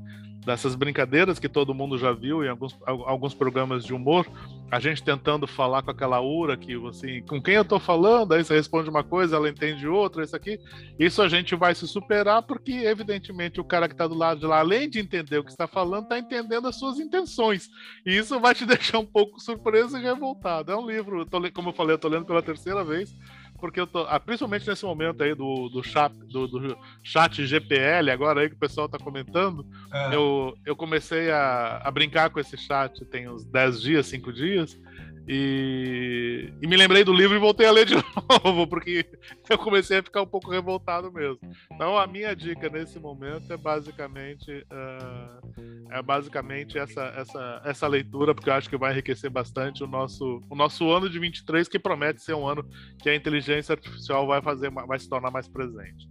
dessas 0.45 0.75
brincadeiras 0.75 1.39
que 1.39 1.49
todo 1.49 1.75
mundo 1.75 1.99
já 1.99 2.13
viu 2.13 2.45
em 2.45 2.49
alguns, 2.49 2.77
alguns 2.85 3.35
programas 3.35 3.85
de 3.85 3.95
humor, 3.95 4.27
a 4.71 4.79
gente 4.79 5.03
tentando 5.03 5.47
falar 5.47 5.83
com 5.83 5.91
aquela 5.91 6.21
ura 6.21 6.57
que 6.57 6.75
assim, 6.89 7.23
com 7.23 7.41
quem 7.41 7.55
eu 7.55 7.65
tô 7.65 7.79
falando, 7.79 8.33
aí 8.33 8.45
você 8.45 8.55
responde 8.55 8.91
uma 8.91 9.05
coisa, 9.05 9.37
ela 9.37 9.49
entende 9.49 9.87
outra, 9.87 10.25
isso 10.25 10.35
aqui. 10.35 10.59
Isso 10.99 11.23
a 11.23 11.29
gente 11.29 11.55
vai 11.55 11.75
se 11.75 11.87
superar 11.87 12.43
porque 12.43 12.73
evidentemente 12.73 13.61
o 13.61 13.65
cara 13.65 13.89
que 13.89 13.95
está 13.95 14.07
do 14.07 14.15
lado 14.15 14.41
de 14.41 14.47
lá, 14.47 14.59
além 14.59 14.89
de 14.89 14.99
entender 14.99 15.39
o 15.39 15.45
que 15.45 15.51
está 15.51 15.67
falando, 15.67 16.05
está 16.05 16.19
entendendo 16.19 16.69
as 16.69 16.77
suas 16.77 16.99
intenções. 16.99 17.69
E 18.05 18.17
isso 18.17 18.39
vai 18.41 18.55
te 18.55 18.67
deixar 18.67 18.99
um 18.99 19.07
pouco 19.07 19.41
surpreso 19.41 19.97
e 19.97 20.03
revoltado. 20.03 20.73
É 20.73 20.77
um 20.77 20.87
livro, 20.87 21.21
eu 21.21 21.27
tô, 21.27 21.41
como 21.53 21.71
eu 21.71 21.75
falei, 21.75 21.95
eu 21.95 21.99
tô 21.99 22.09
lendo 22.09 22.27
pela 22.27 22.43
terceira 22.43 22.85
vez 22.85 23.15
porque 23.59 23.81
eu 23.81 23.87
tô, 23.87 24.01
ah, 24.01 24.21
principalmente 24.21 24.69
nesse 24.69 24.85
momento 24.85 25.23
aí 25.23 25.35
do, 25.35 25.69
do, 25.69 25.83
chat, 25.83 26.13
do, 26.13 26.47
do 26.47 26.79
chat 27.03 27.47
GPL, 27.47 28.11
agora 28.11 28.41
aí 28.41 28.49
que 28.49 28.55
o 28.55 28.59
pessoal 28.59 28.89
tá 28.89 28.99
comentando, 28.99 29.67
é. 29.93 30.15
eu, 30.15 30.55
eu 30.67 30.77
comecei 30.77 31.31
a, 31.31 31.81
a 31.83 31.91
brincar 31.91 32.31
com 32.31 32.41
esse 32.41 32.57
chat 32.57 33.05
tem 33.07 33.29
uns 33.29 33.45
10 33.45 33.81
dias, 33.81 34.07
5 34.07 34.33
dias, 34.33 34.79
e, 35.27 36.53
e, 36.61 36.67
me 36.67 36.77
lembrei 36.77 37.03
do 37.03 37.13
livro 37.13 37.35
e 37.35 37.41
voltei 37.41 37.67
a 37.67 37.71
ler 37.71 37.87
de 37.87 37.95
novo, 38.45 38.67
porque 38.67 39.07
eu 39.49 39.57
comecei 39.57 39.99
a 39.99 40.03
ficar 40.03 40.23
um 40.23 40.27
pouco 40.27 40.51
revoltado 40.51 41.11
mesmo. 41.11 41.39
Então 41.73 41.97
a 41.97 42.07
minha 42.07 42.35
dica 42.37 42.69
nesse 42.69 42.99
momento 42.99 43.51
é 43.51 43.57
basicamente 43.57 44.51
uh, 44.53 45.85
é 45.91 46.03
basicamente 46.03 46.79
essa, 46.79 47.05
essa, 47.17 47.63
essa 47.65 47.87
leitura, 47.87 48.35
porque 48.35 48.51
eu 48.51 48.55
acho 48.55 48.69
que 48.69 48.77
vai 48.77 48.93
enriquecer 48.93 49.31
bastante 49.31 49.83
o 49.83 49.87
nosso, 49.87 50.43
o 50.51 50.55
nosso 50.55 50.91
ano 50.91 51.09
de 51.09 51.19
23, 51.19 51.69
que 51.69 51.79
promete 51.79 52.21
ser 52.21 52.35
um 52.35 52.47
ano 52.47 52.69
que 52.99 53.09
a 53.09 53.15
inteligência 53.15 53.73
artificial 53.73 54.27
vai 54.27 54.43
fazer 54.43 54.71
vai 54.71 54.99
se 54.99 55.09
tornar 55.09 55.31
mais 55.31 55.49
presente. 55.49 56.09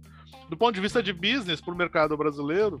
Do 0.48 0.56
ponto 0.56 0.74
de 0.74 0.80
vista 0.80 1.02
de 1.02 1.12
business 1.12 1.60
para 1.60 1.74
o 1.74 1.76
mercado 1.76 2.16
brasileiro, 2.16 2.76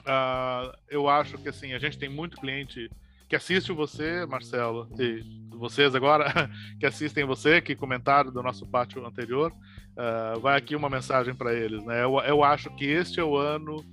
uh, 0.00 0.76
eu 0.88 1.08
acho 1.08 1.38
que 1.38 1.48
assim 1.48 1.72
a 1.72 1.78
gente 1.78 1.98
tem 1.98 2.08
muito 2.08 2.36
cliente 2.36 2.90
que 3.28 3.36
assiste 3.36 3.72
você, 3.72 4.24
Marcelo, 4.26 4.88
e 4.98 5.22
vocês 5.56 5.94
agora 5.94 6.50
que 6.78 6.86
assistem 6.86 7.24
você, 7.24 7.60
que 7.60 7.74
comentaram 7.74 8.30
do 8.30 8.42
nosso 8.42 8.66
pátio 8.66 9.04
anterior, 9.04 9.52
uh, 9.52 10.38
vai 10.40 10.56
aqui 10.56 10.76
uma 10.76 10.90
mensagem 10.90 11.34
para 11.34 11.54
eles. 11.54 11.84
Né? 11.84 12.04
Eu, 12.04 12.18
eu 12.20 12.44
acho 12.44 12.70
que 12.76 12.84
este 12.84 13.18
é 13.18 13.24
o 13.24 13.36
ano 13.36 13.84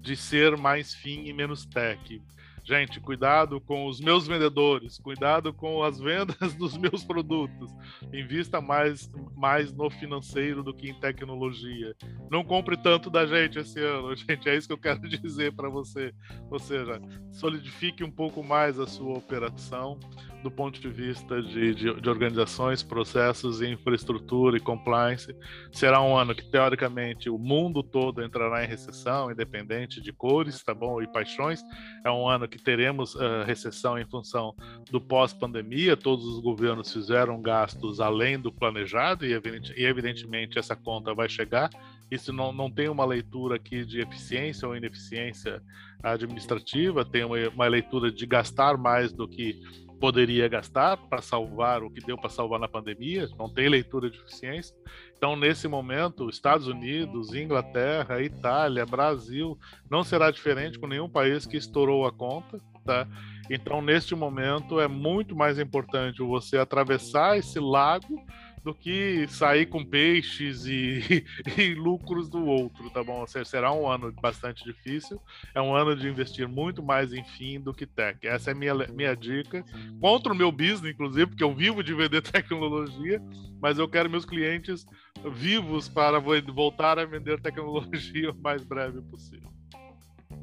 de 0.00 0.16
ser 0.16 0.56
mais 0.56 0.92
fim 0.94 1.24
e 1.26 1.32
menos 1.32 1.64
tech. 1.64 2.20
Gente, 2.64 3.00
cuidado 3.00 3.60
com 3.60 3.86
os 3.86 4.00
meus 4.00 4.26
vendedores, 4.26 4.96
cuidado 4.96 5.52
com 5.52 5.82
as 5.82 5.98
vendas 5.98 6.54
dos 6.54 6.76
meus 6.76 7.02
produtos. 7.02 7.74
Invista 8.12 8.60
mais, 8.60 9.10
mais 9.34 9.72
no 9.72 9.90
financeiro 9.90 10.62
do 10.62 10.72
que 10.72 10.88
em 10.88 10.94
tecnologia. 10.94 11.94
Não 12.30 12.44
compre 12.44 12.76
tanto 12.76 13.10
da 13.10 13.26
gente 13.26 13.58
esse 13.58 13.80
ano, 13.80 14.14
gente. 14.16 14.48
É 14.48 14.56
isso 14.56 14.68
que 14.68 14.74
eu 14.74 14.78
quero 14.78 15.00
dizer 15.08 15.52
para 15.54 15.68
você. 15.68 16.14
Ou 16.50 16.58
seja, 16.60 17.00
solidifique 17.32 18.04
um 18.04 18.10
pouco 18.10 18.44
mais 18.44 18.78
a 18.78 18.86
sua 18.86 19.18
operação 19.18 19.98
do 20.42 20.50
ponto 20.50 20.80
de 20.80 20.88
vista 20.88 21.40
de, 21.40 21.74
de, 21.74 22.00
de, 22.00 22.08
organizações, 22.08 22.82
processos, 22.82 23.62
infraestrutura 23.62 24.56
e 24.56 24.60
compliance. 24.60 25.34
Será 25.70 26.02
um 26.02 26.16
ano 26.16 26.34
que, 26.34 26.44
teoricamente, 26.44 27.30
o 27.30 27.38
mundo 27.38 27.82
todo 27.82 28.22
entrará 28.22 28.64
em 28.64 28.66
recessão, 28.66 29.30
independente 29.30 30.00
de 30.00 30.12
cores, 30.12 30.62
tá 30.62 30.74
bom? 30.74 31.00
E 31.00 31.06
paixões. 31.06 31.62
É 32.04 32.10
um 32.10 32.28
ano 32.28 32.48
que 32.52 32.58
teremos 32.58 33.14
uh, 33.14 33.42
recessão 33.46 33.98
em 33.98 34.04
função 34.04 34.54
do 34.90 35.00
pós-pandemia. 35.00 35.96
Todos 35.96 36.26
os 36.26 36.38
governos 36.38 36.92
fizeram 36.92 37.40
gastos 37.40 37.98
além 37.98 38.38
do 38.38 38.52
planejado 38.52 39.24
e, 39.24 39.32
e 39.32 39.84
evidentemente, 39.84 40.58
essa 40.58 40.76
conta 40.76 41.14
vai 41.14 41.28
chegar. 41.28 41.70
Isso 42.10 42.30
não, 42.30 42.52
não 42.52 42.70
tem 42.70 42.90
uma 42.90 43.06
leitura 43.06 43.56
aqui 43.56 43.86
de 43.86 44.00
eficiência 44.00 44.68
ou 44.68 44.76
ineficiência 44.76 45.62
administrativa, 46.02 47.06
tem 47.06 47.24
uma, 47.24 47.36
uma 47.48 47.66
leitura 47.66 48.12
de 48.12 48.26
gastar 48.26 48.76
mais 48.76 49.12
do 49.12 49.26
que 49.26 49.62
poderia 50.02 50.48
gastar 50.48 50.96
para 50.96 51.22
salvar 51.22 51.84
o 51.84 51.88
que 51.88 52.04
deu 52.04 52.18
para 52.18 52.28
salvar 52.28 52.58
na 52.58 52.66
pandemia, 52.66 53.28
não 53.38 53.48
tem 53.48 53.68
leitura 53.68 54.10
de 54.10 54.18
eficiência. 54.18 54.74
Então, 55.16 55.36
nesse 55.36 55.68
momento, 55.68 56.28
Estados 56.28 56.66
Unidos, 56.66 57.32
Inglaterra, 57.32 58.20
Itália, 58.20 58.84
Brasil, 58.84 59.56
não 59.88 60.02
será 60.02 60.32
diferente 60.32 60.76
com 60.76 60.88
nenhum 60.88 61.08
país 61.08 61.46
que 61.46 61.56
estourou 61.56 62.04
a 62.04 62.10
conta, 62.10 62.58
tá? 62.84 63.06
Então, 63.48 63.80
neste 63.80 64.12
momento, 64.16 64.80
é 64.80 64.88
muito 64.88 65.36
mais 65.36 65.56
importante 65.56 66.20
você 66.20 66.58
atravessar 66.58 67.38
esse 67.38 67.60
lago 67.60 68.20
do 68.64 68.74
que 68.74 69.26
sair 69.28 69.66
com 69.66 69.84
peixes 69.84 70.66
e, 70.66 71.24
e, 71.58 71.74
lucros 71.74 72.28
do 72.28 72.44
outro, 72.44 72.90
tá 72.90 73.02
bom? 73.02 73.24
Será 73.26 73.72
um 73.72 73.88
ano 73.88 74.12
bastante 74.20 74.64
difícil, 74.64 75.20
é 75.54 75.60
um 75.60 75.74
ano 75.74 75.96
de 75.96 76.08
investir 76.08 76.46
muito 76.46 76.82
mais 76.82 77.12
em 77.12 77.24
fim 77.24 77.60
do 77.60 77.74
que 77.74 77.86
tech. 77.86 78.18
Essa 78.26 78.50
é 78.50 78.52
a 78.52 78.56
minha, 78.56 78.74
minha 78.88 79.16
dica, 79.16 79.64
contra 80.00 80.32
o 80.32 80.36
meu 80.36 80.52
business, 80.52 80.94
inclusive, 80.94 81.26
porque 81.26 81.44
eu 81.44 81.54
vivo 81.54 81.82
de 81.82 81.94
vender 81.94 82.22
tecnologia, 82.22 83.20
mas 83.60 83.78
eu 83.78 83.88
quero 83.88 84.08
meus 84.08 84.24
clientes 84.24 84.86
vivos 85.34 85.88
para 85.88 86.18
voltar 86.18 86.98
a 86.98 87.04
vender 87.04 87.40
tecnologia 87.40 88.30
o 88.32 88.42
mais 88.42 88.64
breve 88.64 89.00
possível. 89.02 89.50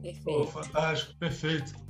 Perfeito. 0.01 0.29
Oh, 0.29 0.45
fantástico, 0.45 1.17
perfeito. 1.17 1.88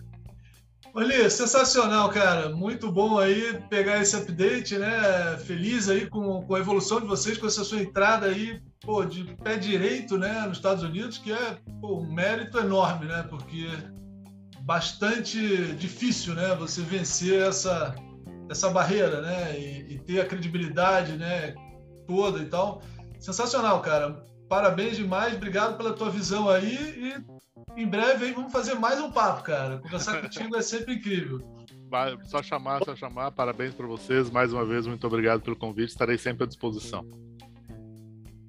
Olha, 0.93 1.29
sensacional, 1.29 2.09
cara. 2.09 2.49
Muito 2.49 2.91
bom 2.91 3.19
aí 3.19 3.61
pegar 3.69 4.01
esse 4.01 4.15
update, 4.15 4.77
né? 4.77 5.37
Feliz 5.45 5.87
aí 5.87 6.07
com, 6.07 6.41
com 6.41 6.55
a 6.55 6.59
evolução 6.59 6.99
de 6.99 7.05
vocês, 7.05 7.37
com 7.37 7.45
essa 7.45 7.63
sua 7.63 7.79
entrada 7.79 8.25
aí, 8.25 8.61
pô, 8.81 9.05
de 9.05 9.23
pé 9.35 9.55
direito, 9.55 10.17
né, 10.17 10.45
nos 10.47 10.57
Estados 10.57 10.83
Unidos, 10.83 11.17
que 11.17 11.31
é 11.31 11.57
pô, 11.79 11.99
um 11.99 12.11
mérito 12.11 12.57
enorme, 12.57 13.05
né? 13.05 13.23
Porque 13.29 13.67
bastante 14.61 15.73
difícil, 15.75 16.33
né? 16.33 16.55
Você 16.55 16.81
vencer 16.81 17.47
essa, 17.47 17.95
essa 18.49 18.69
barreira, 18.69 19.21
né? 19.21 19.59
E, 19.59 19.93
e 19.93 19.99
ter 19.99 20.21
a 20.21 20.25
credibilidade, 20.25 21.13
né? 21.17 21.53
Toda 22.07 22.39
e 22.39 22.45
tal. 22.45 22.81
Sensacional, 23.19 23.81
cara. 23.81 24.23
Parabéns 24.49 24.97
demais. 24.97 25.35
Obrigado 25.35 25.77
pela 25.77 25.93
tua 25.93 26.09
visão 26.09 26.49
aí 26.49 26.75
e 27.77 27.81
em 27.81 27.87
breve 27.87 28.25
aí 28.25 28.33
vamos 28.33 28.51
fazer 28.51 28.73
mais 28.73 28.99
um 28.99 29.11
papo, 29.11 29.43
cara. 29.43 29.77
Conversar 29.77 30.19
contigo 30.21 30.55
é 30.55 30.61
sempre 30.61 30.95
incrível. 30.95 31.39
Só 32.25 32.41
chamar, 32.41 32.83
só 32.83 32.95
chamar. 32.95 33.31
Parabéns 33.31 33.73
para 33.73 33.87
vocês. 33.87 34.29
Mais 34.29 34.51
uma 34.51 34.65
vez, 34.65 34.85
muito 34.87 35.05
obrigado 35.05 35.41
pelo 35.41 35.55
convite. 35.55 35.89
Estarei 35.89 36.17
sempre 36.17 36.43
à 36.43 36.47
disposição. 36.47 37.05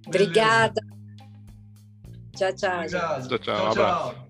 Obrigada. 0.07 0.81
Tchau, 2.35 2.55
tchau. 2.55 2.77
Obrigado. 2.79 3.29
Tchau, 3.29 3.39
tchau. 3.39 3.39
tchau, 3.39 3.67
um 3.67 3.71
abraço. 3.71 4.30